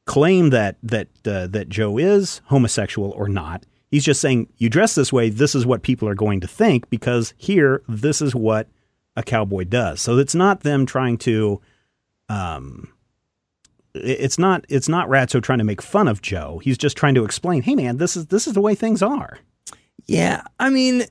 [0.07, 3.65] claim that that uh, that Joe is homosexual or not.
[3.91, 6.91] He's just saying you dress this way, this is what people are going to think
[6.91, 8.69] because here this is what
[9.15, 10.01] a cowboy does.
[10.01, 11.61] So it's not them trying to
[12.29, 12.93] um
[13.95, 16.61] it's not it's not Ratso trying to make fun of Joe.
[16.65, 19.39] He's just trying to explain, "Hey man, this is this is the way things are."
[20.07, 21.05] Yeah, I mean,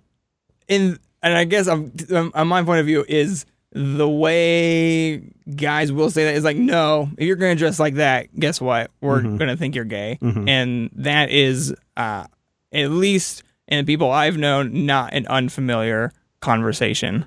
[0.67, 5.17] in and I guess I'm, um, on my point of view is the way
[5.55, 8.91] guys will say that is like, no, if you're gonna dress like that, guess what?
[9.01, 9.38] We're Mhm.
[9.39, 10.49] gonna think you're gay, Mhm.
[10.49, 12.25] and that is, uh,
[12.73, 17.25] at least in the people I've known, not an unfamiliar conversation.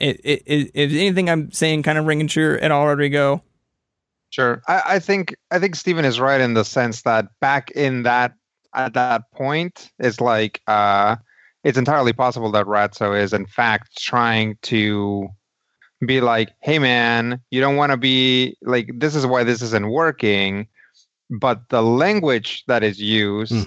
[0.00, 3.42] It, it, it, is anything I'm saying kind of ringing true at all, Rodrigo?
[4.30, 4.62] Sure.
[4.66, 8.32] I, I think I think Stephen is right in the sense that back in that
[8.74, 11.16] at that point, it's like uh
[11.64, 15.28] it's entirely possible that Ratso is in fact trying to
[16.06, 19.90] be like, hey man, you don't want to be like this is why this isn't
[19.90, 20.66] working.
[21.30, 23.66] But the language that is used Mhm.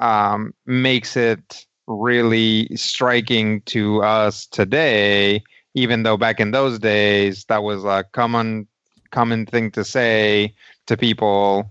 [0.00, 0.04] Mm-hmm.
[0.04, 5.42] um, makes it really striking to us today,
[5.74, 8.66] even though back in those days that was a common
[9.10, 10.54] common thing to say
[10.86, 11.70] to people,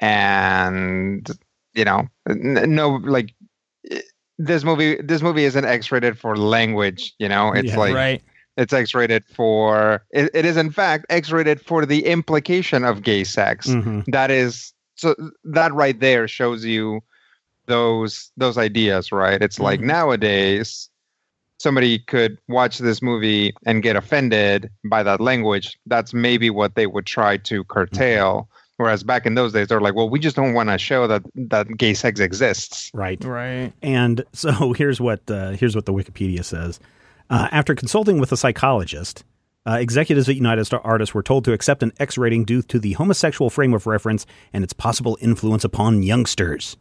[0.00, 1.28] and
[1.74, 3.34] you know, no, like
[3.90, 4.02] i-
[4.38, 4.96] this movie.
[5.02, 7.14] This movie isn't X-rated for language.
[7.18, 8.22] You know, it's Yeah, like right.
[8.56, 10.04] it's X-rated for.
[10.10, 14.04] It, it is in fact X-rated for the implication of gay sex Mhm.
[14.06, 15.14] that is so
[15.44, 17.00] that right there shows you
[17.66, 19.84] those those ideas right it's like Mhm.
[19.84, 20.90] nowadays
[21.58, 26.86] somebody could watch this movie and get offended by that language that's maybe what they
[26.88, 28.48] would try to curtail
[28.82, 31.22] whereas back in those days they're like well we just don't want to show that
[31.34, 33.22] that gay sex exists Right.
[33.24, 33.72] Right.
[33.82, 36.78] And so here's what uh, here's what the Wikipedia says.
[37.30, 39.24] Uh, after consulting with a psychologist,
[39.66, 42.78] uh, executives at United Star Artists were told to accept an X rating due to
[42.78, 46.76] the homosexual frame of reference and its possible influence upon youngsters.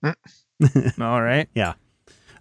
[0.02, 1.48] All right.
[1.54, 1.74] Yeah.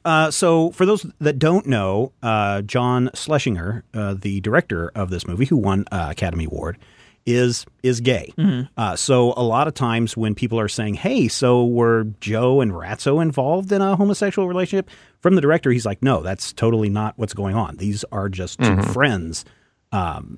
[0.03, 5.27] Uh, so, for those that don't know, uh, John Schlesinger, uh, the director of this
[5.27, 6.79] movie, who won uh, Academy Award,
[7.25, 8.33] is is gay.
[8.37, 8.67] Mhm.
[8.77, 12.71] Uh, so, a lot of times when people are saying, "Hey, so were Joe and
[12.71, 17.13] Ratso involved in a homosexual relationship?" from the director, he's like, "No, that's totally not
[17.17, 17.77] what's going on.
[17.77, 18.93] These are just 2 Mhm.
[18.93, 19.45] friends."
[19.91, 20.37] Um,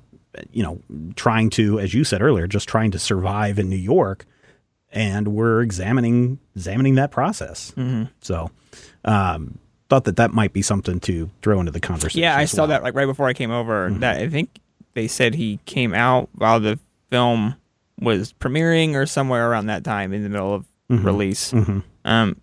[0.52, 0.80] you know,
[1.16, 4.26] trying to, as you said earlier, just trying to survive in New York,
[4.92, 7.72] and we're examining examining that process.
[7.76, 8.10] Mhm.
[8.20, 8.50] So,
[9.04, 9.58] um,
[9.88, 12.20] thought that that might be something to throw into the conversation.
[12.22, 12.68] Yeah, I saw well.
[12.68, 13.90] that like right before I came over.
[13.90, 14.00] Mhm.
[14.00, 14.58] That I think
[14.94, 16.78] they said he came out while the
[17.10, 17.56] film
[18.00, 21.04] was premiering or somewhere around that time in the middle of Mhm.
[21.04, 21.52] release.
[21.52, 21.82] Mhm.
[22.04, 22.36] Um,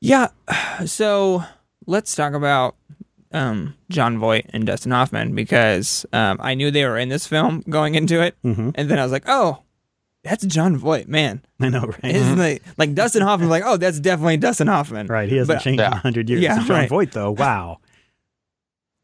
[0.00, 0.28] yeah.
[0.86, 1.44] So
[1.86, 2.74] let's talk about
[3.32, 7.62] um, Jon Voight and Dustin Hoffman because um, I knew they were in this film
[7.68, 8.72] going into it, Mhm.
[8.74, 9.58] and then I was like, oh,
[10.24, 11.42] that's Jon Voight, man.
[11.60, 12.14] I know, right?
[12.14, 12.62] Isn't it?
[12.78, 15.06] Like Dustin Hoffman, like, oh, that's definitely Dustin Hoffman.
[15.06, 15.28] Right.
[15.28, 15.96] He hasn't But- changed in Yeah.
[15.96, 16.42] a hundred years.
[16.42, 16.88] Yeah, Jon right.
[16.88, 17.78] Voight, though, wow.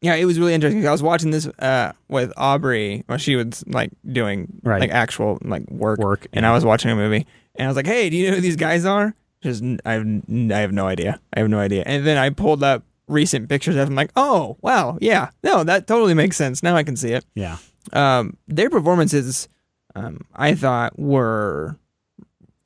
[0.01, 0.87] Yeah, it was really interesting.
[0.87, 4.79] I was watching this uh, with Aubrey while she was like doing Right.
[4.79, 7.25] like actual like work, Work, and I was watching a movie,
[7.55, 10.05] and I was like, "Hey, do you know who these guys are?" Just I have
[10.51, 11.19] I have no idea.
[11.35, 11.83] I have no idea.
[11.85, 13.95] And then I pulled up recent pictures of them.
[13.95, 16.61] Like, oh wow, yeah, no, that totally makes sense.
[16.61, 17.25] Now I can see it.
[17.33, 17.57] Yeah.
[17.93, 19.47] Um, their performances,
[19.95, 21.77] um, I thought were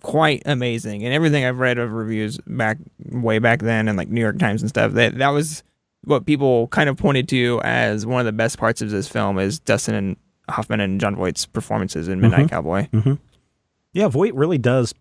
[0.01, 2.77] quite amazing, and everything I've read of reviews back
[3.09, 4.93] way back then, and like New York Times and stuff.
[4.93, 5.63] That that was
[6.05, 9.37] what people kind of pointed to as one of the best parts of this film
[9.37, 10.17] is Dustin and
[10.49, 12.87] Hoffman and Jon Voight's performances in Midnight Cowboy.
[13.93, 14.93] Yeah, Voight really does.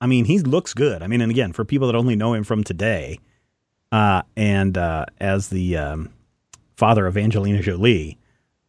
[0.00, 1.02] I mean, he looks good.
[1.02, 3.18] I mean, and again, for people that only know him from today,
[3.92, 6.10] uh, and uh, as the um,
[6.76, 8.16] father of Angelina Jolie,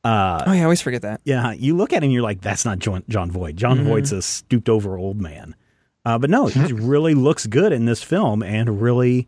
[0.03, 1.21] uh, Oh yeah, I always forget that.
[1.25, 3.55] yeah, you look at him, and you're like, that's not John, Jon Voight.
[3.55, 5.55] Jon Voight's a stooped over old man.
[6.03, 9.27] Uh, but no, he really looks good in this film and really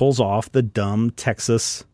[0.00, 1.84] pulls off the dumb Texas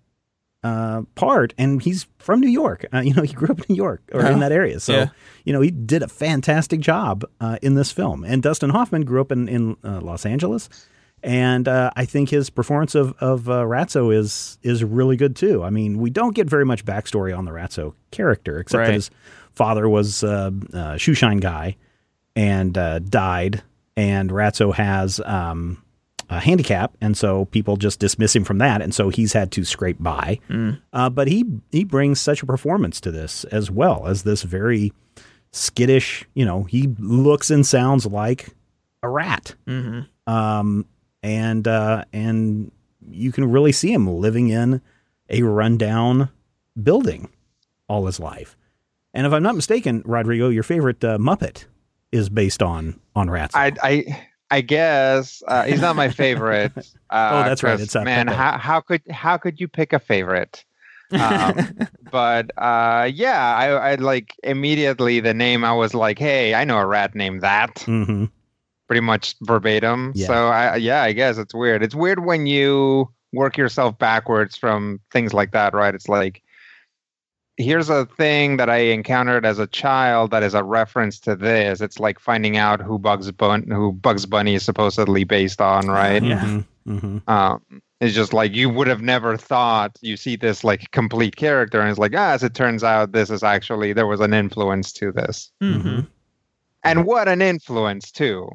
[0.62, 1.52] uh, part.
[1.59, 2.86] And he's from New York.
[2.94, 4.78] Uh, you know, he grew up in New York or Oh, in that area.
[4.80, 5.09] So, yeah.
[5.44, 8.22] you know, he did a fantastic job uh, in this film.
[8.24, 10.68] And Dustin Hoffman grew up in, in uh, Los Angeles.
[11.22, 15.64] And uh, I think his performance of of uh, Ratso is is really good too.
[15.64, 18.86] I mean, we don't get very much backstory on the Ratso character, except Right.
[18.88, 19.11] that his
[19.52, 21.76] father was uh, a shoe shine guy
[22.36, 23.62] and uh, died,
[23.96, 25.82] and Ratso has um,
[26.29, 29.64] a handicap, and so people just dismiss him from that, and so he's had to
[29.64, 30.41] scrape by.
[30.93, 34.93] Uh, but he he brings such a performance to this as well as this very
[35.53, 36.24] skittish.
[36.35, 38.51] You know, he looks and sounds like
[39.03, 39.55] a rat.
[39.66, 40.33] Mm-hmm.
[40.33, 40.87] Um,
[41.22, 42.70] and uh, and
[43.09, 44.81] you can really see him living in
[45.29, 46.31] a rundown
[46.81, 47.31] building
[47.89, 48.57] all his life.
[49.14, 51.64] And if I'm not mistaken, Rodrigo, your favorite uh, Muppet
[52.12, 53.55] is based on on rats.
[53.55, 56.72] I I I guess uh, he's not my favorite.
[57.09, 57.78] Uh, Oh, that's right.
[57.78, 58.26] it's, man.
[58.26, 60.64] How how could how could you pick a favorite?
[61.12, 61.78] Um,
[62.11, 65.62] but uh, yeah, I, I like immediately the name.
[65.64, 67.78] I was like, hey, I know a rat named that.
[67.86, 68.24] hmm
[68.88, 70.12] pretty much verbatim.
[70.16, 70.26] Yeah.
[70.26, 71.82] So I yeah, I guess it's weird.
[71.84, 75.94] It's weird when you work yourself backwards from things like that, right?
[75.94, 76.42] It's like
[77.57, 81.80] here's a thing that I encountered as a child that is a reference to this.
[81.80, 86.22] It's like finding out who Bugs Bun who Bugs Bunny is supposedly based on, right?
[86.22, 86.61] Yeah.
[86.86, 87.62] hmm Um,
[88.00, 91.88] it's just like you would have never thought you see this like complete character, and
[91.88, 95.11] it's like, ah, as it turns out, this is actually there was an influence to
[95.12, 96.00] this, Mm-hmm.
[96.84, 98.50] and what an influence too.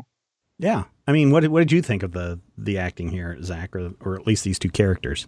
[0.59, 0.83] Yeah.
[1.07, 3.93] I mean, what did- what did you think of the the acting here, Zach, or
[3.99, 5.25] or at least these two characters?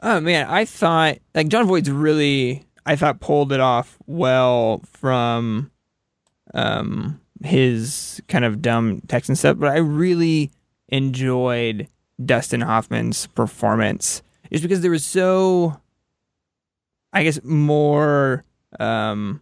[0.00, 5.70] Oh man, I thought like Jon Voight's really I thought pulled it off well from
[6.54, 10.50] um his kind of dumb Texan stuff, but I really
[10.88, 11.88] enjoyed
[12.24, 14.22] Dustin Hoffman's performance.
[14.52, 15.80] Just because there was so
[17.12, 18.44] I guess more
[18.78, 19.40] um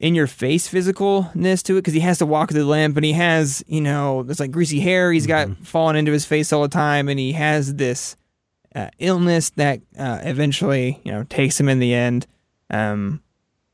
[0.00, 3.12] in your face physicalness to it because he has to walk the limp and he
[3.12, 6.68] has you know there's like greasy hair he's got falling into his face all the
[6.68, 8.16] time and he has this
[8.78, 12.26] uh, illness that uh, eventually you know takes him in the end
[12.70, 13.20] um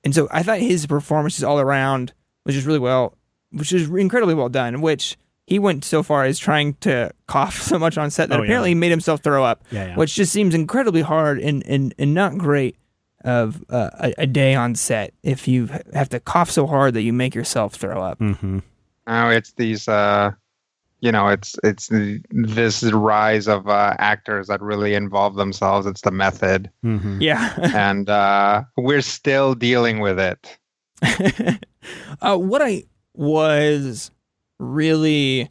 [0.05, 2.13] and so i thought his performances all around
[2.47, 3.15] was just really well
[3.53, 7.79] which is incredibly well done which he went so far as trying to cough so
[7.79, 8.47] much on set that Oh, yeah.
[8.47, 9.97] apparently he made himself throw up Yeah, yeah.
[9.97, 12.77] which just seems incredibly hard and and, and not great
[13.25, 17.03] of uh, a, a day on set if you have to cough so hard that
[17.03, 18.19] you make yourself throw up.
[18.19, 18.59] Mm-hmm.
[19.07, 20.33] Oh, it's these, uh,
[21.05, 21.91] you know, it's it's
[22.31, 25.87] this rise of uh, actors that really involve themselves.
[25.87, 27.21] It's the method, Mm-hmm.
[27.21, 27.55] Yeah.
[27.75, 30.59] and uh, we're still dealing with it.
[32.23, 34.11] uh, what I was
[34.59, 35.51] really,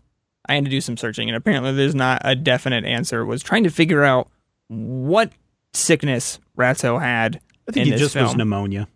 [0.50, 3.24] I had to do some searching, and apparently there's not a definite answer.
[3.24, 4.32] Was trying to figure out
[4.70, 5.32] what
[5.76, 8.26] sickness Ratso had I think in it this just film.
[8.26, 8.88] was pneumonia.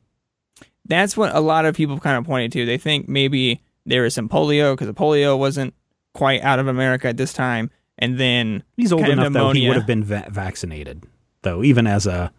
[0.86, 2.66] That's what a lot of people kind of pointed to.
[2.66, 5.76] They think maybe there was some polio because the polio wasn't
[6.18, 9.78] quite out of America at this time, and then He's old enough though; he would
[9.78, 11.04] have been va- vaccinated.
[11.44, 12.32] Though, even as a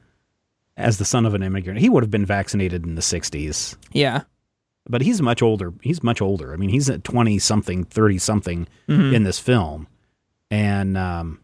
[0.77, 3.77] as the son of an immigrant, he would have been vaccinated in the '60s.
[3.93, 4.23] yeah,
[4.89, 5.73] But he's much older.
[5.83, 6.53] He's much older.
[6.53, 9.15] I mean, he's at twenty something, thirty something Mhm.
[9.15, 9.87] in this film,
[10.51, 11.41] and um,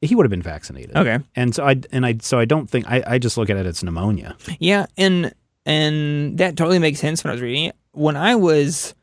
[0.00, 0.96] he would have been vaccinated.
[0.96, 1.18] okay.
[1.36, 3.66] And so I and I so I don't think I, I just look at it
[3.66, 4.36] as pneumonia.
[4.58, 5.32] Yeah, and
[5.64, 7.76] and that totally makes sense when I was reading it.
[7.92, 8.94] When I was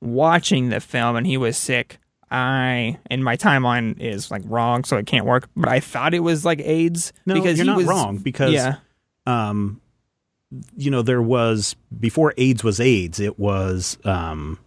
[0.00, 1.98] watching the film and he was sick,
[2.30, 5.48] I and my timeline is like wrong, so it can't work.
[5.56, 8.52] But I thought it was like AIDS No, because you're he not was, wrong because
[8.52, 8.76] yeah,
[9.26, 9.80] um,
[10.76, 14.58] you know, there was before AIDS was AIDS, it was, um,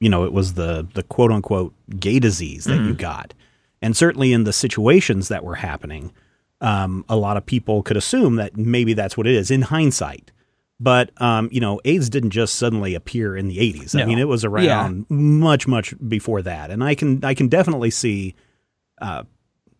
[0.00, 3.34] you know, it was the the quote unquote gay disease that you got,
[3.80, 6.12] and certainly in the situations that were happening,
[6.60, 10.32] um, a lot of people could assume that maybe that's what it is in hindsight.
[10.80, 14.00] But um, you know, AIDS didn't just suddenly appear in the '80s.
[14.00, 17.90] I mean, it was around much, much before that, and I can I can definitely
[17.90, 18.36] see
[19.00, 19.24] uh,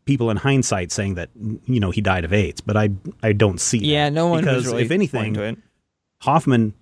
[0.06, 2.90] people in hindsight saying that you know he died of AIDS, but I
[3.22, 3.86] I don't see that.
[3.86, 5.58] Yeah, no one because really if anything, to it.
[6.22, 6.74] Hoffman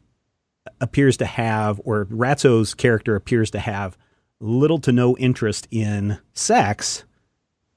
[0.81, 3.99] appears to have, or Ratso's character appears to have
[4.41, 7.05] little to no interest in sex,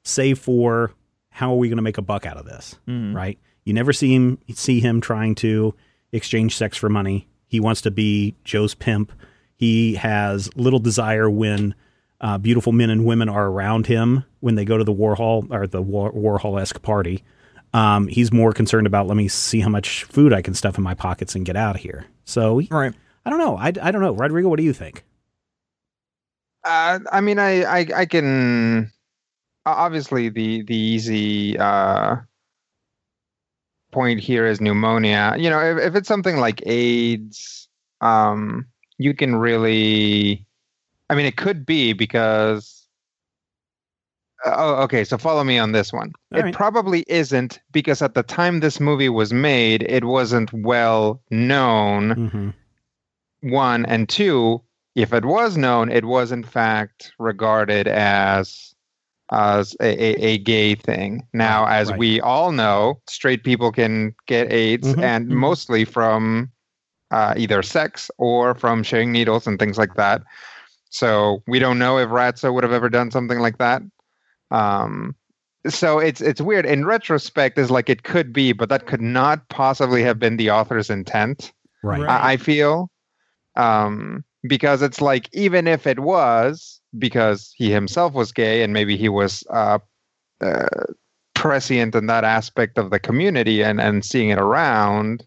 [0.03, 0.93] save for
[1.29, 3.13] how are we going to make a buck out of this, Mm-hmm.
[3.15, 3.37] right?
[3.65, 5.75] You never see him see him trying to
[6.11, 7.27] exchange sex for money.
[7.47, 9.11] He wants to be Joe's pimp.
[9.55, 11.75] He has little desire when
[12.21, 15.67] uh, beautiful men and women are around him when they go to the Warhol or
[15.67, 17.23] the War- Warhol esque party.
[17.73, 20.83] Um, he's more concerned about let me see how much food I can stuff in
[20.83, 22.05] my pockets and get out of here.
[22.25, 22.93] So he- Right.
[23.25, 23.57] I don't know.
[23.57, 24.13] I, I don't know.
[24.13, 25.03] Rodrigo, what do you think?
[26.63, 28.91] Uh, I mean, I, I, I can
[29.65, 32.17] obviously the the easy uh,
[33.91, 35.35] point here is pneumonia.
[35.37, 37.67] You know, if, if it's something like AIDS,
[38.01, 38.65] um,
[38.97, 40.45] you can really.
[41.09, 42.75] I mean, it could be because.
[44.45, 45.03] Oh, okay.
[45.03, 46.13] So follow me on this one.
[46.33, 46.53] All it right.
[46.53, 52.49] probably isn't because at the time this movie was made, it wasn't well known Mm-hmm.
[53.51, 54.61] one and two
[54.95, 58.73] if it was known it was in fact regarded as
[59.31, 61.99] as a, a, a gay thing now as right.
[61.99, 65.33] we all know straight people can get aids Mhm, and mhm.
[65.35, 66.49] mostly from
[67.11, 70.21] uh, either sex or from sharing needles and things like that
[70.89, 73.81] so we don't know if ratso would have ever done something like that
[74.51, 75.15] um,
[75.67, 79.47] so it's it's weird in retrospect is like it could be but that could not
[79.49, 81.51] possibly have been the author's intent
[81.83, 82.07] Right.
[82.07, 82.09] Right.
[82.09, 82.89] I, I feel
[83.55, 88.97] um because it's like even if it was because he himself was gay and maybe
[88.97, 89.79] he was uh,
[90.41, 90.67] uh
[91.35, 95.25] prescient in that aspect of the community and and seeing it around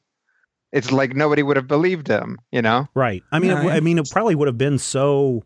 [0.72, 3.22] it's like nobody would have believed him you know Right.
[3.32, 5.42] I mean, No, it, I- I mean, it probably would have been so.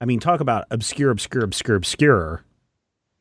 [0.00, 2.44] I mean, talk about obscure, obscure, obscure, obscure.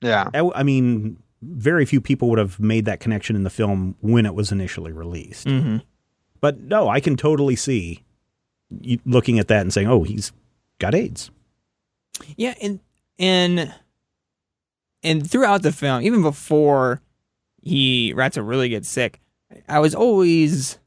[0.02, 3.95] yeah I, I mean, very few people would have made that connection in the film
[4.02, 5.48] when it was initially released.
[5.48, 5.78] Mm-hmm.
[6.39, 8.04] But no, I can totally see
[8.82, 10.32] you looking at that and saying, "Oh, he's
[10.80, 11.32] got AIDS."
[12.36, 12.80] Yeah, and
[13.20, 13.74] and
[15.03, 17.01] and throughout the film, even before
[17.61, 19.20] he Ratso really gets sick,
[19.68, 20.80] I was always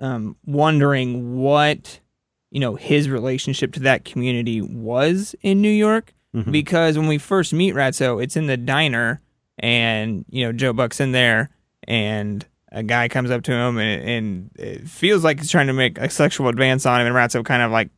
[0.00, 2.00] um wondering what
[2.50, 6.50] you know his relationship to that community was in New York Mhm.
[6.50, 9.20] because when we first meet Ratso, it's in the diner
[9.58, 11.50] and you know Joe Buck's in there
[11.86, 15.74] and a guy comes up to him and, and it feels like he's trying to
[15.74, 17.90] make a sexual advance on him and Ratso kind of like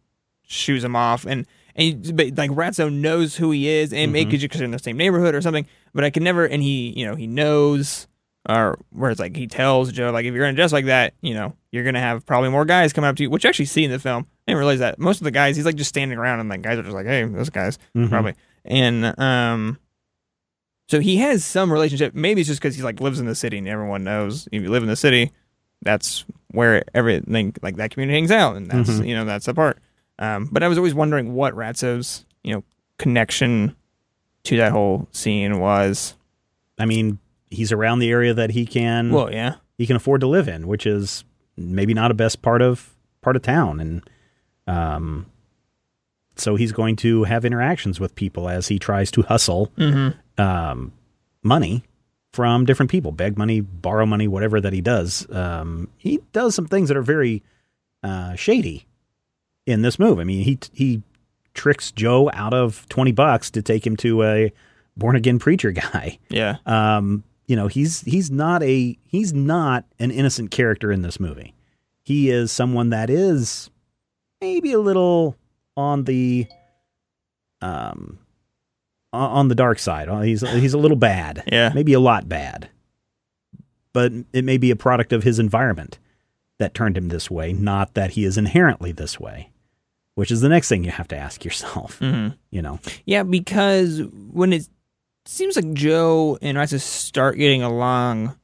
[0.43, 1.47] shoos him off and
[1.77, 4.97] and but like Ratso knows who he is and maybe because you're in the same
[4.97, 8.07] neighborhood or something but I can never and he you know he knows
[8.49, 11.35] or where it's like he tells Joe like if you're gonna dress like that you
[11.35, 13.85] know you're gonna have probably more guys come up to you which you actually see
[13.85, 14.27] in the film.
[14.47, 14.99] I didn't realize that.
[14.99, 17.07] Most of the guys he's like just standing around and like guys are just like
[17.07, 18.09] hey those guy's Mhm.
[18.11, 18.35] probably.
[18.64, 19.79] And um
[20.91, 22.14] so he has some relationship.
[22.14, 24.47] Maybe it's just because he like lives in the city and everyone knows.
[24.53, 25.33] If you live in the city
[25.83, 29.09] that's where everything like that community hangs out and that's Mhm.
[29.09, 29.79] you know that's the part
[30.19, 32.65] um but i was always wondering what ratso's you know
[32.99, 33.75] connection
[34.45, 36.15] to that whole scene was
[36.79, 37.19] I mean,
[37.51, 40.67] he's around the area that he can well yeah he can afford to live in,
[40.67, 41.25] which is
[41.57, 44.11] maybe not a best part of part of town, and
[44.67, 45.27] um,
[46.37, 50.41] so he's going to have interactions with people as he tries to hustle mm-hmm.
[50.41, 50.93] um,
[51.43, 51.85] money
[52.33, 55.27] from different people, beg money, borrow money, whatever that he does.
[55.31, 57.43] Um, he does some things that are very
[58.03, 58.87] uh, shady
[59.67, 60.19] in this move.
[60.19, 61.03] I mean, he he
[61.55, 64.53] tricks Joe out of twenty bucks to take him to a
[64.97, 66.19] born again preacher guy.
[66.29, 71.19] yeah Um, you know, he's he's not a he's not an innocent character in this
[71.21, 71.55] movie.
[72.03, 73.71] He is someone that is
[74.41, 75.37] maybe a little
[75.77, 76.47] on the
[77.61, 78.19] um
[79.12, 80.09] on the dark side.
[80.09, 81.45] Uh, He's he's a little bad.
[81.53, 82.69] yeah Maybe a lot bad.
[83.93, 85.99] But it may be a product of his environment
[86.59, 89.51] that turned him this way, not that he is inherently this way.
[90.15, 92.35] Which is the next thing you have to ask yourself, mm-hmm.
[92.51, 92.79] you know.
[93.05, 94.01] Yeah, because
[94.33, 94.69] when it
[95.25, 98.37] seems like Joe and Ratso start getting along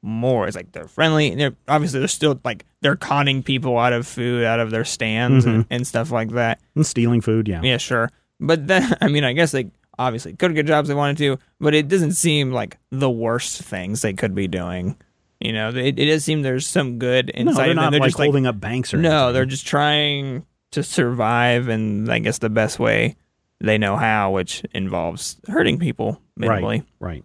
[0.00, 1.30] more, it's like they're friendly.
[1.30, 4.84] And they're obviously they're still like they're conning people out of food, out of their
[4.86, 6.60] stands and, and stuff like that.
[6.74, 7.60] And stealing food, yeah.
[7.62, 8.10] Yeah, sure.
[8.40, 11.74] But then I mean, I guess they obviously could get jobs they wanted to, but
[11.74, 14.96] it doesn't seem like the worst things they could be doing
[15.40, 17.82] You know, it, it does seem there's some good No, inside they're of them.
[17.84, 19.34] not They're like just like holding up banks or no, anything.
[19.34, 23.16] they're just trying to survive, and I guess the best way
[23.60, 26.84] they know how, which involves hurting people minimally.
[27.00, 27.22] right.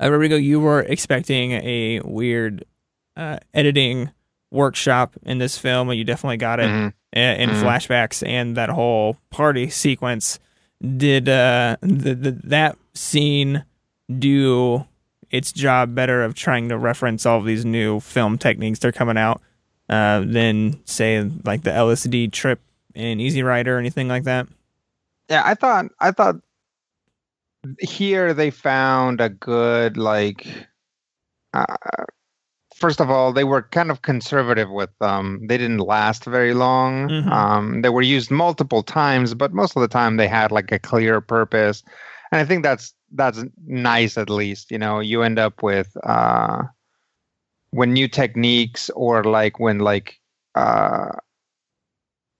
[0.00, 2.64] Uh, Rodrigo, you were expecting a weird
[3.16, 4.10] uh, editing
[4.50, 6.88] workshop in this film, and you definitely got it Mhm.
[7.16, 7.62] uh, in Mhm.
[7.62, 10.38] flashbacks and that whole party sequence.
[10.96, 13.64] Did uh, the, the, that scene
[14.18, 14.84] do
[15.30, 18.92] its job better of trying to reference all of these new film techniques that are
[18.92, 19.40] coming out
[19.88, 22.60] uh, than, say, like the LSD trip
[22.94, 24.46] in Easy Rider or anything like that?
[25.28, 26.36] Yeah, I thought I thought
[27.80, 30.46] here they found a good like.
[31.52, 31.64] Uh,
[32.74, 35.46] first of all, they were kind of conservative with them.
[35.46, 37.08] They didn't last very long.
[37.08, 37.30] Mhm.
[37.30, 40.78] Um, they were used multiple times, but most of the time they had like a
[40.78, 41.82] clear purpose,
[42.32, 44.18] and I think that's that's nice.
[44.18, 46.64] At least you know you end up with uh,
[47.74, 50.20] when new techniques or like when like
[50.54, 51.10] uh,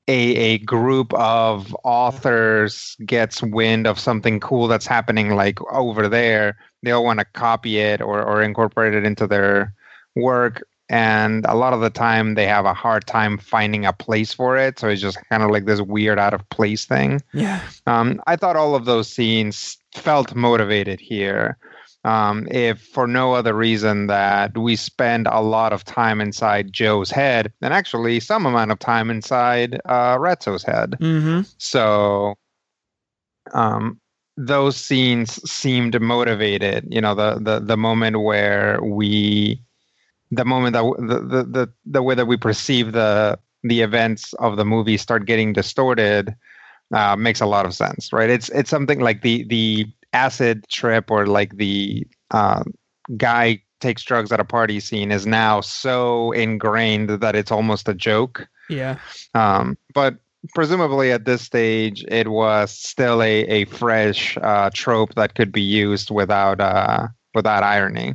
[0.06, 6.56] a a group of authors gets wind of something cool that's happening like over there
[6.82, 9.72] they all want to copy it or or incorporate it into their
[10.14, 14.34] work and a lot of the time they have a hard time finding a place
[14.34, 17.60] for it so it's just kind of like this weird out of place thing Yeah.
[17.86, 21.56] um, I thought all of those scenes felt motivated here.
[22.04, 27.10] Um, if for no other reason that we spend a lot of time inside Joe's
[27.10, 30.96] head, and actually some amount of time inside uh, Ratso's head.
[31.00, 31.42] Mm-hmm.
[31.56, 32.34] So
[33.52, 34.00] um,
[34.36, 36.86] those scenes seemed motivated.
[36.90, 39.62] You know, the the the moment where we,
[40.30, 44.56] the moment that the the the, the way that we perceive the the events of
[44.56, 46.36] the movie start getting distorted
[46.92, 48.30] uh, makes a lot of sense, right?
[48.30, 52.62] It's it's something like the the acid trip or like the uh,
[53.16, 57.94] guy takes drugs at a party scene is now so ingrained that it's almost a
[57.94, 58.48] joke.
[58.70, 58.98] Yeah.
[59.34, 60.16] Um, but
[60.54, 65.62] presumably at this stage, it was still a, a fresh uh, trope that could be
[65.62, 68.14] used without uh, without irony.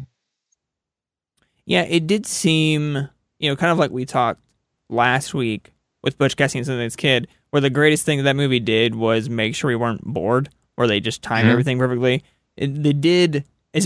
[1.65, 4.41] Yeah, it did seem, you know, kind of like we talked
[4.89, 5.71] last week
[6.01, 9.53] with Butch Cassidy and Sundance Kid, where the greatest thing that movie did was make
[9.53, 10.49] sure we weren't bored,
[10.79, 11.51] or they just timed Mhm.
[11.51, 12.23] everything perfectly.
[12.57, 13.43] It, they did,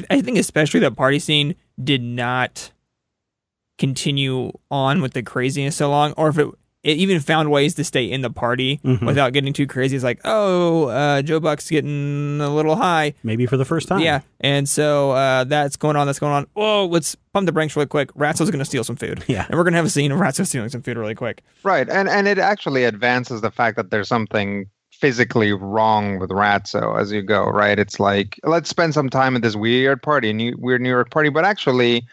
[0.10, 2.72] I think, especially that party scene did not
[3.78, 6.48] continue on with the craziness so long, or if it,
[6.84, 9.06] it even found ways to stay in the party Mhm.
[9.06, 9.96] without getting too crazy.
[9.96, 13.14] It's like, oh, uh, Joe Buck's getting a little high.
[13.24, 14.02] Maybe for the first time.
[14.02, 16.06] Yeah, and so uh, that's going on.
[16.08, 16.46] That's going on.
[16.54, 18.14] Whoa, let's pump the brakes really quick.
[18.14, 19.24] Ratso's going to steal some food.
[19.28, 19.46] Yeah.
[19.50, 21.42] and we're going to have a scene of Ratso stealing some food really quick.
[21.64, 24.68] Right, and and it actually advances the fact that there's something
[25.04, 27.44] physically wrong with Ratso as you go.
[27.48, 31.12] Right, it's like let's spend some time at this weird party, new, weird New York
[31.12, 32.06] party, but actually,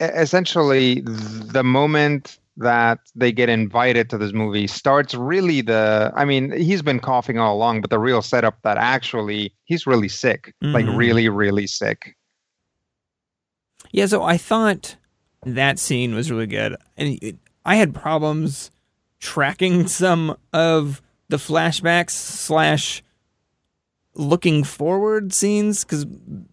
[0.00, 6.50] essentially, the moment that they get invited to this movie starts really the i mean
[6.50, 10.84] he's been coughing all along but the real setup that actually he's really sick like
[10.84, 10.96] Mhm.
[10.98, 12.16] really really sick
[13.92, 14.96] Yeah, so I thought
[15.46, 18.72] that scene was really good, and it, I had problems
[19.20, 23.02] tracking some of the flashbacks slash
[24.14, 26.04] looking forward scenes because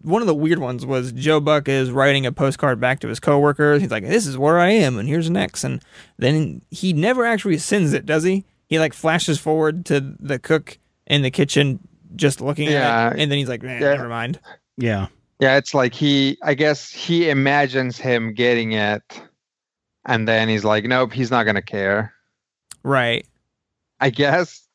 [0.02, 3.18] one of the weird ones was Joe Buck is writing a postcard back to his
[3.18, 3.80] coworkers.
[3.82, 5.82] He's like, "This is where I am, and here's an X," and
[6.18, 8.44] then he never actually sends it, does he?
[8.68, 11.80] He like flashes forward to the cook in the kitchen,
[12.14, 13.06] just looking Yeah.
[13.08, 13.94] at it, and then he's like, eh, Yeah.
[13.94, 14.38] "Never mind."
[14.76, 15.08] Yeah.
[15.40, 19.02] Yeah, it's like he, I guess he imagines him getting it,
[20.06, 22.12] and then he's like, nope, he's not gonna care.
[22.84, 23.26] Right.
[24.00, 24.65] I guess.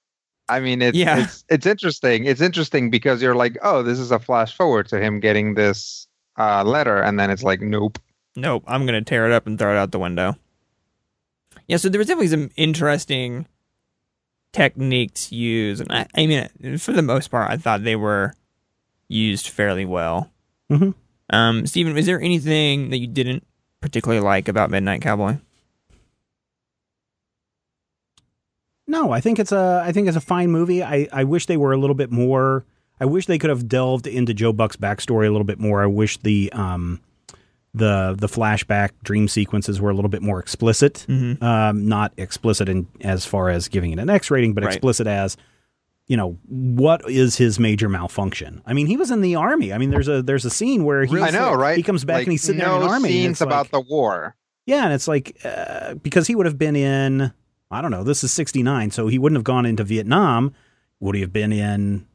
[0.52, 1.24] I mean, it's Yeah.
[1.24, 2.26] it's it's interesting.
[2.26, 6.08] It's interesting because you're like, oh, this is a flash forward to him getting this
[6.38, 7.97] uh, letter, and then it's like, nope.
[8.36, 10.36] nope, I'm gonna tear it up and throw it out the window.
[11.68, 13.47] Yeah, so there was definitely some interesting
[14.54, 18.34] techniques used, and I, I mean, for the most part, I thought they were
[19.08, 20.32] used fairly well.
[20.72, 20.93] Mhm.
[21.30, 23.45] Um, Stephen, is there anything that you didn't
[23.80, 25.38] particularly like about Midnight Cowboy?
[28.92, 30.84] No, I think it's a I think it's a fine movie.
[30.84, 32.66] I, I wish they were a little bit more
[33.00, 35.82] I wish they could have delved into Joe Buck's backstory a little bit more.
[35.82, 37.00] I wish the um
[37.74, 41.06] the the flashback dream sequences were a little bit more explicit.
[41.08, 41.44] Mm-hmm.
[41.44, 44.74] Um, not explicit in as far as giving it an X rating, but Right.
[44.74, 45.38] explicit as
[46.08, 48.62] you know what is his major malfunction?
[48.66, 49.72] I mean, he was in the army.
[49.72, 51.78] I mean, there's a there's a scene where he I know, right?
[51.78, 53.08] He comes back Like, and he's sitting no there in the army.
[53.08, 54.36] and scenes it's about like- the war.
[54.66, 57.32] yeah, and it's like uh, because he would have been in
[57.72, 58.04] I don't know.
[58.04, 60.54] This is '69, so he wouldn't have gone into Vietnam.
[61.00, 62.06] Would he have been in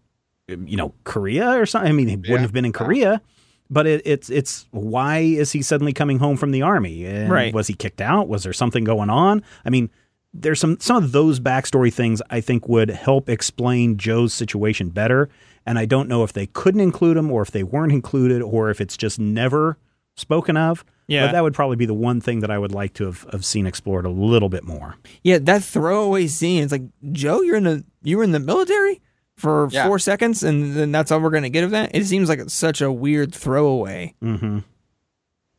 [0.48, 1.88] you know Korea or something?
[1.90, 2.20] I mean, he Yeah.
[2.32, 3.20] wouldn't have been in Korea.
[3.68, 7.04] but it, it's it's why is he suddenly coming home from the army?
[7.04, 7.52] And Right.
[7.52, 8.28] Was he kicked out?
[8.28, 9.42] Was there something going on?
[9.64, 9.90] I mean,
[10.32, 15.28] there's some some of those backstory things I think would help explain Joe's situation better.
[15.66, 18.70] And I don't know if they couldn't include him or if they weren't included or
[18.70, 19.78] if it's just never
[20.16, 20.84] spoken of.
[21.08, 21.26] Yeah.
[21.26, 23.44] But that would probably be the one thing that I would like to have, have
[23.44, 24.96] seen explored a little bit more.
[25.22, 26.62] Yeah, that throwaway scene.
[26.64, 26.82] It's like
[27.12, 29.00] Joe, you're in the you were in the military
[29.36, 29.86] for Yeah.
[29.86, 31.94] four seconds, and then that's all we're gonna get of that.
[31.94, 34.14] It seems like it's such a weird throwaway.
[34.22, 34.58] Mm-hmm.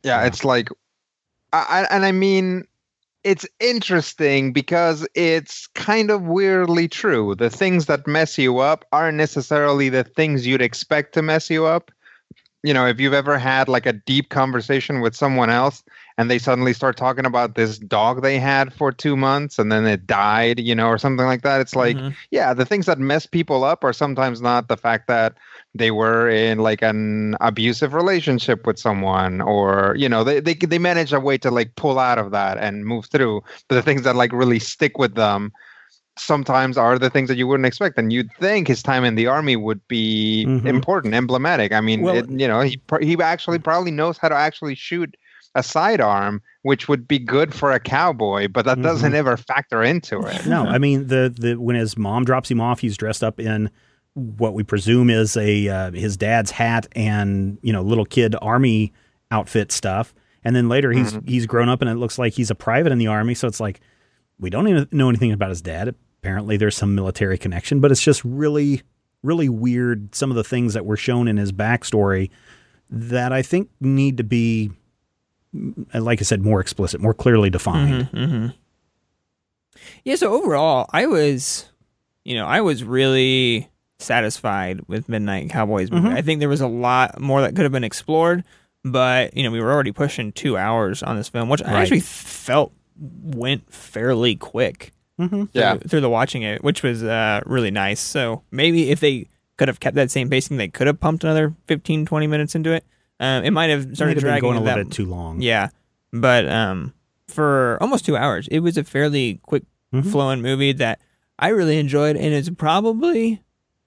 [0.02, 0.68] Yeah, it's like,
[1.52, 2.64] I, I- and I mean,
[3.24, 7.34] it's interesting because it's kind of weirdly true.
[7.34, 11.64] The things that mess you up aren't necessarily the things you'd expect to mess you
[11.66, 11.90] up.
[12.64, 15.84] You know, if you've ever had like a deep conversation with someone else
[16.16, 19.86] and they suddenly start talking about this dog they had for two months and then
[19.86, 22.14] it died, you know, or something like that, it's like, Mhm.
[22.32, 25.34] yeah, the things that mess people up are sometimes not the fact that
[25.74, 30.78] they were in like an abusive relationship with someone or you know they, they they
[30.78, 34.02] manage a way to like pull out of that and move through but the things
[34.02, 35.52] that like really stick with them
[36.20, 39.26] sometimes are the things that you wouldn't expect and you'd think his time in the
[39.26, 40.66] army would be Mhm.
[40.66, 44.34] important emblematic i mean Well- it, you know he he actually probably knows how to
[44.34, 45.16] actually shoot
[45.54, 50.20] a sidearm which would be good for a cowboy but that doesn't ever factor into
[50.20, 53.40] it No, I mean the the when his mom drops him off, he's dressed up
[53.40, 53.70] in
[54.14, 58.92] what we presume is a uh, his dad's hat and you know little kid army
[59.30, 60.14] outfit stuff.
[60.44, 62.98] And then later he's he's grown up and it looks like he's a private in
[62.98, 63.34] the army.
[63.34, 63.80] So it's like
[64.38, 65.94] we don't even know anything about his dad.
[66.20, 68.82] Apparently there's some military connection, but it's just really
[69.22, 70.14] really weird.
[70.14, 72.30] Some of the things that were shown in his backstory
[72.90, 74.70] that I think need to be,
[75.54, 78.08] mm, like I said, more explicit, more clearly defined.
[78.12, 78.46] Mm-hmm.
[80.04, 81.66] Yeah, so overall, I was,
[82.24, 86.08] you know, I was really satisfied with Midnight Cowboys movie.
[86.08, 86.14] Mhm.
[86.16, 88.44] I think there was a lot more that could have been explored,
[88.84, 92.00] but you know, we were already pushing two hours on this film, which I actually
[92.00, 94.92] felt went fairly quick.
[95.18, 95.44] Mm-hmm.
[95.52, 95.74] Yeah.
[95.76, 98.00] through, through the watching it, which was uh, really nice.
[98.00, 101.54] So maybe if they could have kept that same pacing, they could have pumped another
[101.66, 102.84] 15, 20 minutes into it.
[103.20, 105.40] Um, it might have started Might have dragging going a little bit too long.
[105.42, 105.70] yeah,
[106.12, 106.94] but um,
[107.26, 110.06] for almost two hours, it was a fairly quick Mhm.
[110.12, 111.00] flowing movie that
[111.38, 113.42] I really enjoyed, and it's probably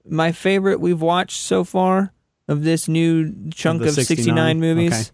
[0.06, 2.12] my favorite we've watched so far
[2.50, 4.18] of this new chunk the of, 69?
[4.18, 5.12] 69 movies.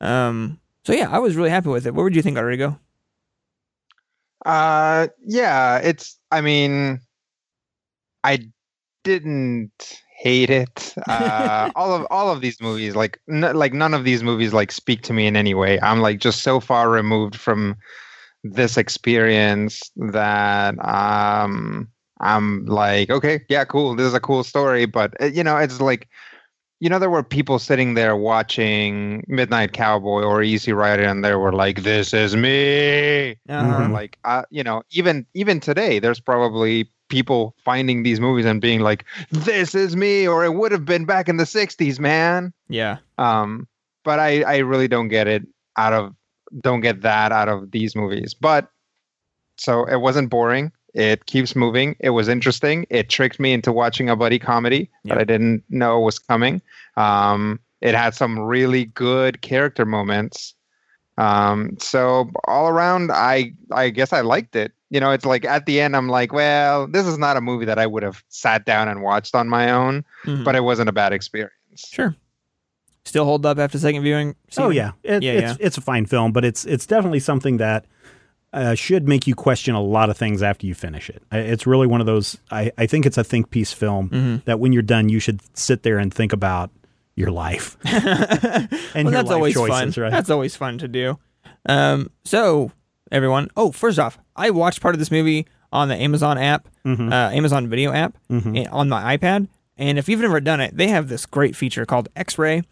[0.00, 1.94] Um, so yeah, I was really happy with it.
[1.94, 2.78] What would you think, Rodrigo?
[4.44, 6.18] Uh, yeah, it's.
[6.30, 7.00] I mean,
[8.24, 8.38] I
[9.04, 10.94] didn't hate it.
[11.08, 14.72] Uh, all of all of these movies, like n- like none of these movies, like
[14.72, 15.80] speak to me in any way.
[15.80, 17.76] I'm like just so far removed from
[18.44, 21.88] this experience that um
[22.20, 23.96] I'm like, okay, yeah, cool.
[23.96, 26.08] This is a cool story, but uh, you know, it's like.
[26.80, 31.34] You know, there were people sitting there watching Midnight Cowboy or Easy Rider, and they
[31.34, 33.88] were like, "This is me." Uh-huh.
[33.92, 38.80] like uh, you know even even today there's probably people finding these movies and being
[38.80, 42.98] like this is me or it would have been back in the 60s man Yeah,
[43.18, 43.66] um
[44.04, 45.42] but i i really don't get it
[45.76, 46.14] out of
[46.60, 48.70] don't get that out of these movies but
[49.56, 54.08] so it wasn't boring it keeps moving it was interesting it tricked me into watching
[54.10, 55.14] a buddy comedy Yeah.
[55.14, 56.60] that i didn't know was coming
[56.96, 60.54] um it had some really good character moments
[61.18, 64.72] um, so all around, I I guess I liked it.
[64.88, 67.66] You know, it's like at the end, I'm like, well, this is not a movie
[67.66, 70.44] that I would have sat down and watched on my own, Mhm.
[70.44, 71.52] but it wasn't a bad experience.
[71.76, 72.14] sure.
[73.04, 74.34] Still hold up after second viewing.
[74.56, 75.66] Oh yeah, it, Yeah, it's yeah.
[75.66, 77.84] it's a fine film, but it's it's definitely something that
[78.52, 81.22] uh, should make you question a lot of things after you finish it.
[81.30, 82.36] It's really one of those.
[82.50, 84.44] I, I think it's a think piece film Mhm.
[84.44, 86.70] that when you're done, you should sit there and think about
[87.16, 87.94] your life and
[88.24, 89.94] well, your that's life always choices.
[89.94, 90.02] fun.
[90.04, 90.10] Right?
[90.10, 91.18] That's always fun to do.
[91.66, 92.72] Um, so
[93.12, 97.12] everyone, oh, first off, I watched part of this movie on the Amazon app, Mhm.
[97.12, 98.66] uh, Amazon Video app, Mhm.
[98.72, 99.48] on my iPad.
[99.76, 102.62] And if you've never done it, they have this great feature called X-ray,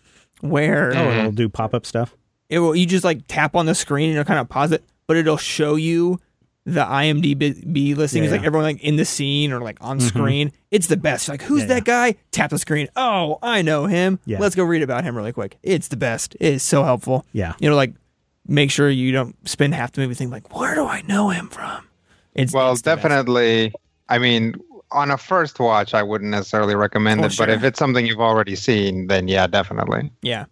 [0.41, 2.15] where oh, it'll do pop up stuff.
[2.49, 4.83] it will you just like tap on the screen and it'll kind of pause it,
[5.09, 6.21] but it'll show you
[6.65, 8.33] the IMDb listings, Yeah.
[8.33, 10.53] like everyone like in the scene or like on screen.
[10.71, 11.29] It's the best.
[11.29, 11.71] Like, who's Mm-hmm.
[11.71, 12.15] Yeah, that guy?
[12.31, 12.89] Tap the screen.
[12.95, 14.19] Oh, I know him.
[14.27, 14.39] Yeah.
[14.39, 15.57] Let's go read about him really quick.
[15.63, 16.35] It's the best.
[16.39, 17.25] It is so helpful.
[17.33, 17.55] Yeah.
[17.59, 17.95] You know, like
[18.47, 21.49] make sure you don't spend half the movie thinking like, where do I know him
[21.49, 21.87] from?
[22.35, 23.03] It's Well, it's the best.
[23.03, 23.73] definitely.
[24.11, 24.55] I mean,
[24.91, 28.21] on a first watch, I wouldn't necessarily recommend Oh, it, but if it's something you've
[28.21, 30.11] already seen, then yeah, definitely.
[30.23, 30.45] Yeah.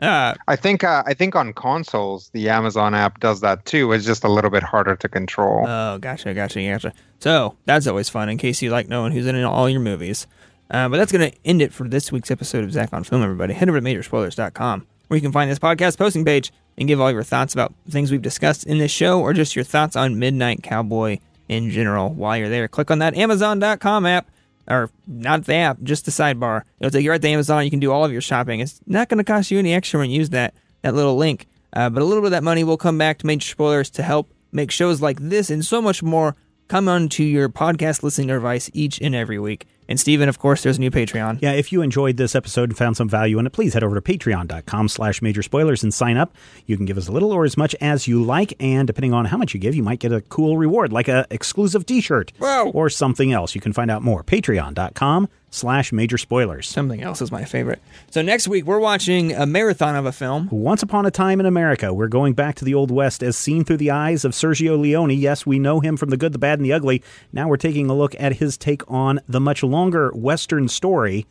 [0.00, 3.92] Uh, I think uh, I think on consoles, the Amazon app does that too.
[3.92, 5.66] It's just a little bit harder to control.
[5.66, 6.92] Oh, gotcha, gotcha, gotcha.
[7.18, 10.26] So that's always fun in case you like knowing who's in all your movies.
[10.70, 13.22] Uh, but that's going to end it for this week's episode of Zach on Film,
[13.22, 13.54] everybody.
[13.54, 17.10] Head over to majorspoilers.com where you can find this podcast posting page and give all
[17.10, 20.62] your thoughts about things we've discussed in this show or just your thoughts on Midnight
[20.62, 22.10] Cowboy in general.
[22.10, 24.30] While you're there, click on that Amazon.com app,
[24.70, 26.62] or not the app, just the sidebar.
[26.78, 27.64] It'll take you right to Amazon.
[27.64, 28.60] You can do all of your shopping.
[28.60, 31.46] It's not going to cost you any extra when you use that, that little link.
[31.72, 34.02] Uh, but a little bit of that money will come back to Major Spoilers to
[34.02, 36.36] help make shows like this and so much more
[36.68, 39.66] come onto your podcast listening device each and every week.
[39.90, 41.40] And Steven, of course, there's a new Patreon.
[41.42, 44.00] Yeah, if you enjoyed this episode and found some value in it, please head over
[44.00, 46.34] to patreon.com slash major spoilers and sign up.
[46.64, 49.24] You can give us a little or as much as you like, and depending on
[49.26, 52.68] how much you give, you might get a cool reward, like a exclusive t-shirt Wow.
[52.72, 53.54] or something else.
[53.56, 54.22] You can find out more.
[54.22, 56.68] Patreon.com slash major spoilers.
[56.68, 57.82] Something else is my favorite.
[58.10, 60.48] So next week, we're watching a marathon of a film.
[60.50, 63.64] Once upon a time in America, we're going back to the Old West as seen
[63.64, 65.10] through the eyes of Sergio Leone.
[65.10, 67.02] Yes, we know him from The Good, the Bad, and the Ugly.
[67.32, 71.26] Now we're taking a look at his take on the much longer Western story.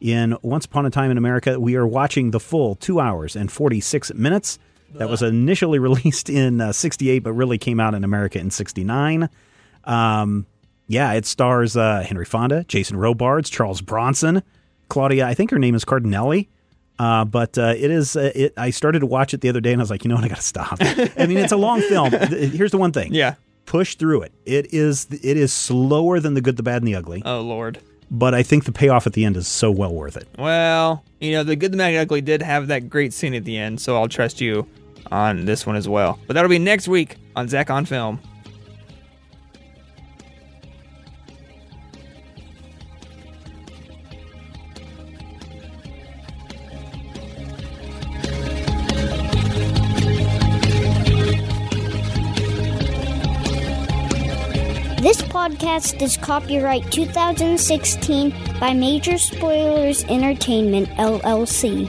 [0.00, 3.52] In Once Upon a Time in America, we are watching the full two hours and
[3.52, 4.58] 46 minutes.
[4.94, 9.28] That was initially released in uh, 68, but really came out in America in 69.
[9.84, 10.46] Um,
[10.90, 14.42] yeah, it stars uh, Henry Fonda, Jason Robards, Charles Bronson,
[14.88, 15.24] Claudia.
[15.24, 16.48] I think her name is Cardinelli.
[16.98, 18.16] Uh, but uh, it is.
[18.16, 18.52] Uh, it.
[18.56, 20.24] I started to watch it the other day, and I was like, you know what?
[20.24, 20.78] I got to stop.
[20.80, 22.10] I mean, it's a long film.
[22.28, 23.14] Here's the one thing.
[23.14, 23.36] Yeah.
[23.66, 24.32] Push through it.
[24.44, 25.06] It is.
[25.10, 27.22] It is slower than the good, the bad, and the ugly.
[27.24, 27.78] Oh Lord.
[28.10, 30.28] But I think the payoff at the end is so well worth it.
[30.36, 33.34] Well, you know, the Good, the Bad, and the Ugly did have that great scene
[33.34, 34.66] at the end, so I'll trust you
[35.12, 36.18] on this one as well.
[36.26, 38.20] But that'll be next week on Zach on Film.
[55.50, 61.88] Podcast is copyright 2016 by Major Spoilers Entertainment, LLC.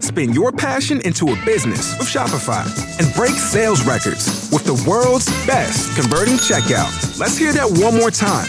[0.00, 2.64] Spin your passion into a business with Shopify
[2.98, 7.18] and break sales records with the world's best converting checkout.
[7.18, 8.48] Let's hear that one more time.